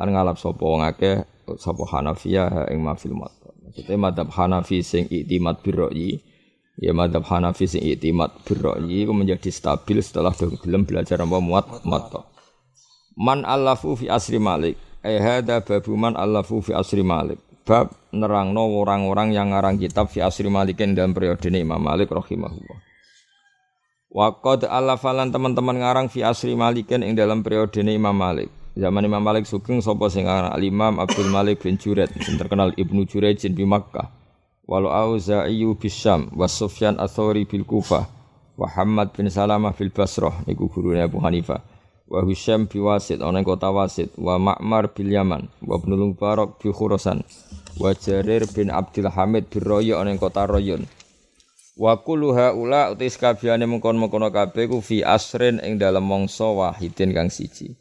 [0.00, 1.20] lan ngalap sapa wong akeh
[1.60, 3.52] sapa Hanafiyah ing mafil muwatta.
[3.68, 6.24] Maksudnya madhab Hanafi sing iktimat birra'yi
[6.80, 12.24] ya madhab Hanafi sing iktimat birra'yi iku menjadi stabil setelah gelem belajar apa muat muwatta.
[13.20, 14.80] Man allafu fi asri Malik.
[15.04, 17.36] Eh hada babu man allafu fi asri Malik.
[17.68, 22.78] Bab nerangno orang-orang yang ngarang kitab fi asri Malikin dalam periode Imam Malik rahimahullah.
[24.10, 28.48] Waqad alafalan teman-teman ngarang fi asri Malikin ing dalam periode Imam Malik.
[28.74, 33.44] Zaman Imam Malik sugeng sapa sing aran Imam Abdul Malik bin Juret terkenal Ibnu Jurayj
[33.52, 34.19] bin Makkah.
[34.70, 38.06] Walau Auza'i Bisyam wa Sufyan Athori bil Kufah.
[38.54, 41.58] Muhammad bin Salamah fil Basrah niku gurune Abu Hanifah.
[42.06, 46.70] Wa Hisham bi Wasit ana kota Wasit wa Ma'mar bil Yaman wa Ibnu Mubarak bi
[46.70, 47.26] Khurasan.
[47.82, 50.86] Wa Jarir bin Abdul Hamid bin Raya ana kota Rayun.
[51.74, 57.26] Wa kullu haula utis kabehane mengkon-mengkono kabeh ku fi asrin ing dalem mangsa wahidin kang
[57.26, 57.74] siji.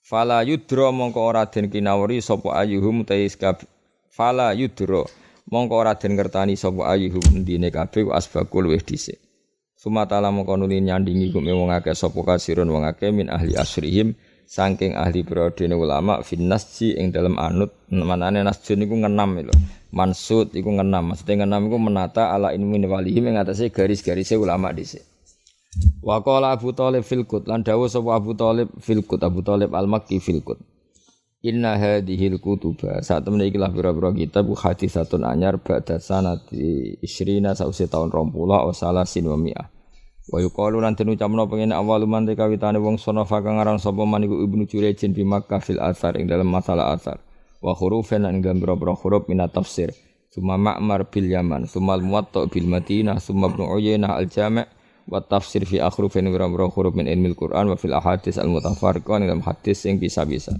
[0.00, 3.60] Fala yudro mongko ora den kinawari sapa ayuhum tais kab
[4.08, 5.04] Fala yudro
[5.50, 9.18] mongko ora den ngertani sapa ayuhum ndine kabeh asbaqul wis dhisik.
[9.74, 14.14] Sumatala mongko nuli nyandingi kume wong akeh sapa kasirun wong akeh min ahli asrihim
[14.46, 19.54] saking ahli periode ulama finnasji ing dalam anut manane nasjun iku ngenam lho.
[19.90, 25.02] Mansud iku ngenam maksudnya ngenam iku menata ala ilmi walihi ing atase garis-garise ulama dhisik.
[26.02, 29.70] Wa qala Abu Thalib fil qut lan dawuh sapa Abu Thalib fil qut Abu Thalib
[29.70, 30.42] al-Makki fil
[31.40, 37.88] Inna hadhil kutuba saat temen iki lah pira-pira kitab hadisatun anyar ba'da sanati isrina sause
[37.88, 39.24] taun 20 wa salasin
[40.30, 44.22] wa yuqalu lan den ucapno pengen awal man kawitane wong sono kang aran sapa man
[44.22, 45.26] iku Ibnu Jurejin bi
[45.64, 47.18] fil athar ing dalam masalah athar.
[47.60, 49.90] Wa hurufan lan gambira huruf min tafsir.
[50.30, 54.62] Suma Ma'mar bil Yaman, suma al-Muwatta bil Madinah, suma Ibnu Uyainah al-Jami'
[55.10, 59.82] wa tafsir fi akhrufin wa huruf min ilmil Qur'an wa fil ahadits al-mutafarriqah dalam hadis
[59.82, 60.54] sing bisa-bisa.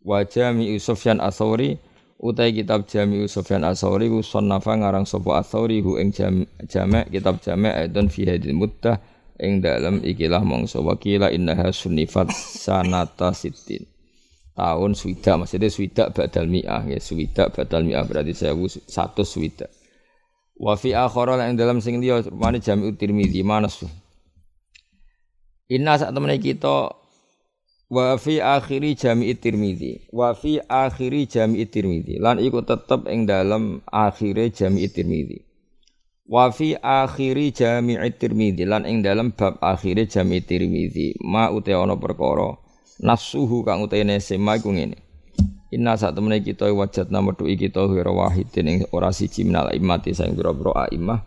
[0.00, 1.76] Wa Jami' Sufyan Ats-Tsauri
[2.20, 7.40] utai kitab Jami Sufyan As-Sauri ku sonnafa ngarang sapa As-Sauri hu ing jam, jamek kitab
[7.40, 9.00] jamek aidon fi hadil muddah
[9.40, 13.88] ing dalam ikilah mongso wakila innaha sunnifat sanata sitin
[14.52, 19.72] tahun swidak maksudnya swidak badal mi'ah ya swidak badal mi'ah berarti saya satu swidak.
[20.60, 23.80] Wa fi akhara ing dalam sing liya rupane Jami Tirmizi manas
[25.72, 26.92] Inna sak temene kita
[27.90, 30.06] wa fi akhiri jami tirmidzi.
[30.14, 32.22] Wa fi akhiri jami tirmidzi.
[32.22, 35.42] Lan iku tetep ing dalem akhire jami tirmidzi.
[36.30, 38.62] Wa fi akhiri jami tirmidzi.
[38.62, 41.18] Lan ing dalem bab akhire jami tirmidzi.
[41.26, 42.54] Ma ute ana perkara.
[43.02, 45.10] Nasuhu kang utene sema iku ngene.
[45.70, 50.10] Inna saat temene kita wajat nama tu kita wira wahidin ing ora siji minal imati
[50.10, 51.22] sang boro-boro aimah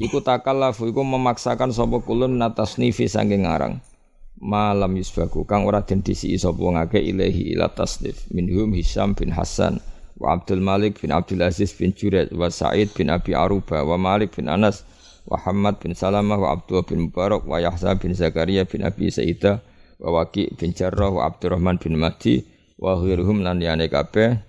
[0.00, 3.84] iku takallafu iku memaksakan sapa kulun natasnifi saking ngarang
[4.42, 9.78] malam yusbaku kang ora den disi ngake ilahi ila tasdif minhum Hisam bin Hasan
[10.18, 14.34] wa Abdul Malik bin Abdul Aziz bin Juret wa Sa'id bin Abi Aruba wa Malik
[14.34, 14.82] bin Anas
[15.30, 19.62] wa Hamad bin Salamah wa Abdullah bin Mubarak wa Yahya bin Zakaria bin Abi Saidah
[20.02, 22.42] wa Waqi bin Jarrah wa Abdurrahman bin Mahdi
[22.82, 24.42] wa ghairuhum lan liyane kabeh.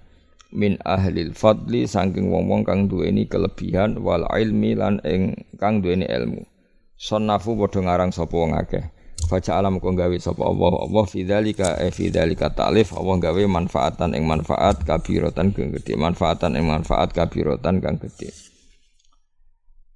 [0.53, 6.45] Min ahlil fadli saking wong-wong kang duweni kelebihan wal ilmi lan ing kang duweni ilmu.
[6.93, 8.85] Sonnafu padha ngarang sapa wong akeh
[9.27, 10.73] Faja alam kau gawe sapa Allah?
[10.85, 12.93] Allah fidzalika e fidzalika ta'lif.
[12.93, 18.31] Allah gawe manfaatan ing manfaat kabirotan kang gede manfaatan ing manfaat kabirotan kang gede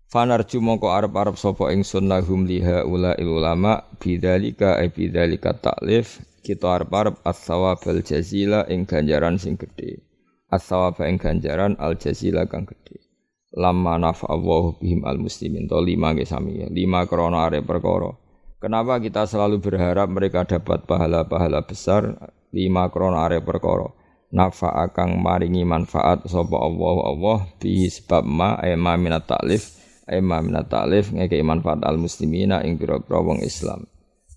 [0.07, 6.23] Fanarju mongko arep-arep sapa ingsun lahum liha ula ulama bidzalika e bidzalika ta'lif.
[6.39, 9.99] Kita arep-arep as-sawab al jazila ing ganjaran sing gede
[10.47, 13.03] as-sawab ing ganjaran al jazila kang gede
[13.57, 15.67] lamma nafa Allah bihim al muslimin.
[15.67, 16.61] To lima ge sami.
[16.71, 18.26] Lima krana arep perkara
[18.57, 22.17] Kenapa kita selalu berharap mereka dapat pahala-pahala besar
[22.49, 23.85] lima krono are perkara.
[24.33, 29.77] Nafa akang maringi manfaat sapa Allah Allah bi sebab ma ema minat taklif
[30.09, 33.85] ema minat taklif ngekei manfaat al muslimina ing pira-pira wong Islam.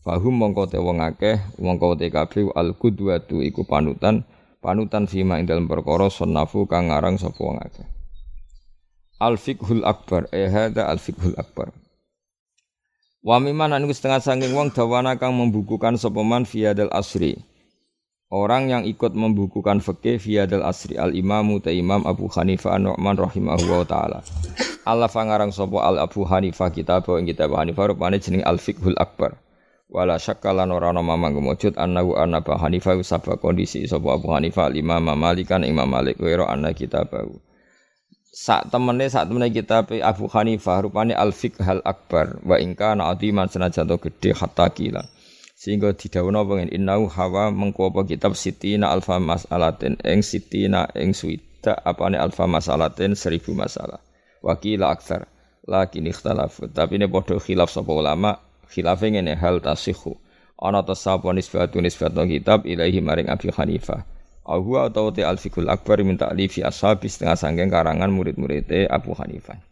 [0.05, 4.29] Fahum mongko te wong akeh mongko te kabeh al qudwatu iku panutan
[4.61, 7.89] panutan fima ing dalam perkara sunnafu kang ngarang sapa wong akeh.
[9.17, 11.73] Al fiqhul akbar eh hada al fiqhul akbar.
[13.21, 17.37] Wa miman anu setengah sangking wong dawana kang membukukan sopeman fiadal asri.
[18.33, 23.81] Orang yang ikut membukukan fikih fiadal asri al imamu ta imam Abu Hanifah Nu'man rahimahullah
[23.85, 24.19] taala.
[24.89, 29.37] Allah fangarang sopo al Abu Hanifah kitab ing kitab Hanifah rupane jeneng al fiqhul akbar.
[29.93, 34.33] Wala syakka lan ora ana mamang gemujud annahu anna Abu Hanifah sabab kondisi sapa Abu
[34.33, 37.50] Hanifah al imam Malikan Imam Malik wa anna kitabahu
[38.31, 43.51] sak temene sak temene kitab Abu Hanifah rupane al hal akbar wa ingka na adiman
[43.51, 45.03] senajan to gedhe hatta kila
[45.61, 51.77] sehingga didhawuhna pengen innau hawa mengko apa kitab sitina alfa masalatin ing sitina ing suwida
[51.85, 54.01] apane alfa masalatin seribu masalah.
[54.41, 55.29] Wakila aksar
[55.69, 58.41] lakin ikhtalaf tapi ini padha khilaf sapa ulama
[58.73, 60.17] khilafe ngene hal tasihu
[60.57, 64.01] ana tasapa nisbatu nisbatu kitab ilahi maring Abi Hanifah
[64.51, 69.63] Ahu atau te al-fikul akbar minta alifi ashabi setengah sangking karangan murid-murid Abu Hanifah.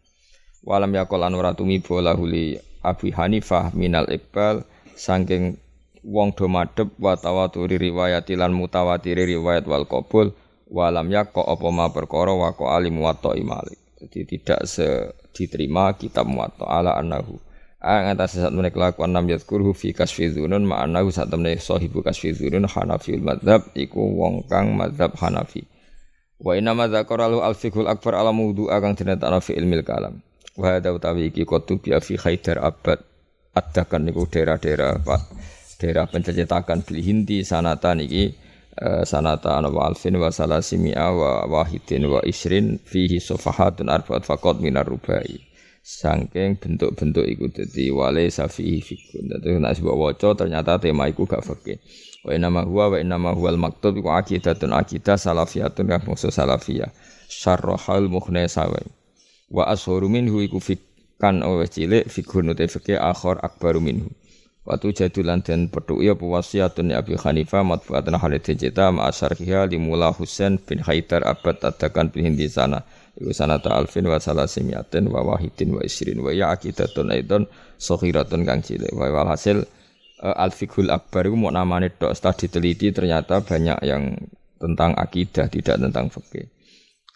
[0.62, 2.54] Walam yakol anura bola huli
[2.86, 4.62] Abu Hanifah minal iqbal
[4.94, 5.58] sangking
[6.06, 10.30] wong do madhep wa tawaturi riwayat lan mutawatiri riwayat wal qabul
[10.70, 13.82] walam yakko apa ma perkara wa alim muwatta Malik.
[13.98, 14.62] Jadi tidak
[15.34, 17.47] diterima kitab muwatta ala annahu
[17.78, 22.34] Ang atas saat menek kelakuan nam yadkurhu fi kasfi dzunun ma'anahu saat menek sahibu kasfi
[22.34, 25.62] dzunun Hanafiul madzhab iku wong kang madzhab Hanafi.
[26.42, 30.18] Wa inna dzakara al fiqhul akbar ala mawdu kang dinetakno fi ilmil kalam.
[30.58, 32.98] Wa hadza utawi iki bi fi Haidar Abad
[33.54, 35.22] adakan niku daerah-daerah Pak
[35.78, 38.34] daerah pencetakan bil Hindi sanatan iki
[38.82, 44.58] uh, sanata ana wa alfin wa salasimi'a wa wahidin wa isrin fihi sofahatun arba'at faqat
[44.58, 45.47] minar rubai
[45.88, 49.32] Sangking bentuk-bentuk iku dadi wale safihi fikun.
[49.32, 51.80] Dadi nek sebab waca ternyata tema iku gak fikih.
[52.28, 56.28] Wa inna ma huwa wa inna ma huwal maktub iku aqidatun aqidah salafiyatun kang maksud
[56.28, 56.92] salafiyah.
[57.32, 58.84] Syarrahal mukhna sawa.
[59.48, 64.12] Wa ashuru minhu iku fikan awe cilik fikun uta fikih akhir akbaru minhu.
[64.68, 70.60] Watu jadulan dan petuk ya puwasiatun ya Abi Hanifah matbuatan Khalid Jeta ma'asyarhiha limula Husain
[70.60, 72.84] bin Haidar abad adakan bin sana
[73.18, 78.62] Iku sanata alfin wa salasimiatin wa wahidin wa isrin wa ya akidatun aidon sokhiratun kang
[78.62, 78.94] cilik.
[78.94, 79.66] Wa walhasil
[80.22, 84.14] uh, al-fiqhul akbar itu mau namanya tok setelah diteliti ternyata banyak yang
[84.62, 86.46] tentang akidah tidak tentang fikih.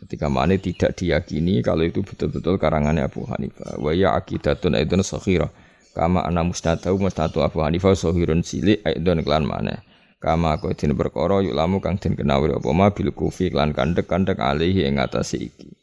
[0.03, 3.79] Ketika mana tidak diyakini kalau itu betul-betul karangannya Abu Hanifah.
[3.79, 5.55] Wa ya akidatun aidon sokhirah
[5.95, 9.87] kama ana musnadu musnadu Abu Hanifah sohirun cilik aidon klan mana
[10.19, 14.39] kama kau din perkara yuk lamu kang den kenawi apa ma bil kufi klan kandek-kandek
[14.39, 15.82] alihi ing atase iki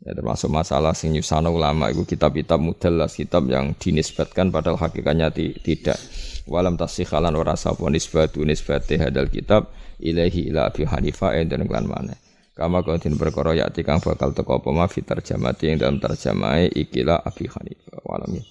[0.00, 5.52] ya termasuk masalah sing nyusana ulama itu kitab-kitab mudallas kitab yang dinisbatkan padahal hakikatnya ti,
[5.60, 6.00] tidak.
[6.48, 9.70] Walam tasikhalan ora sapa nisbatu nisbate hadal kitab
[10.00, 12.16] ilahi ila Abi Hanifah enten klan mana
[12.56, 17.22] kama kau din perkara yakti kang bakal teko apa ma terjamati ing dalam terjemahe ikilah
[17.22, 18.44] Abi Hanifah walam ya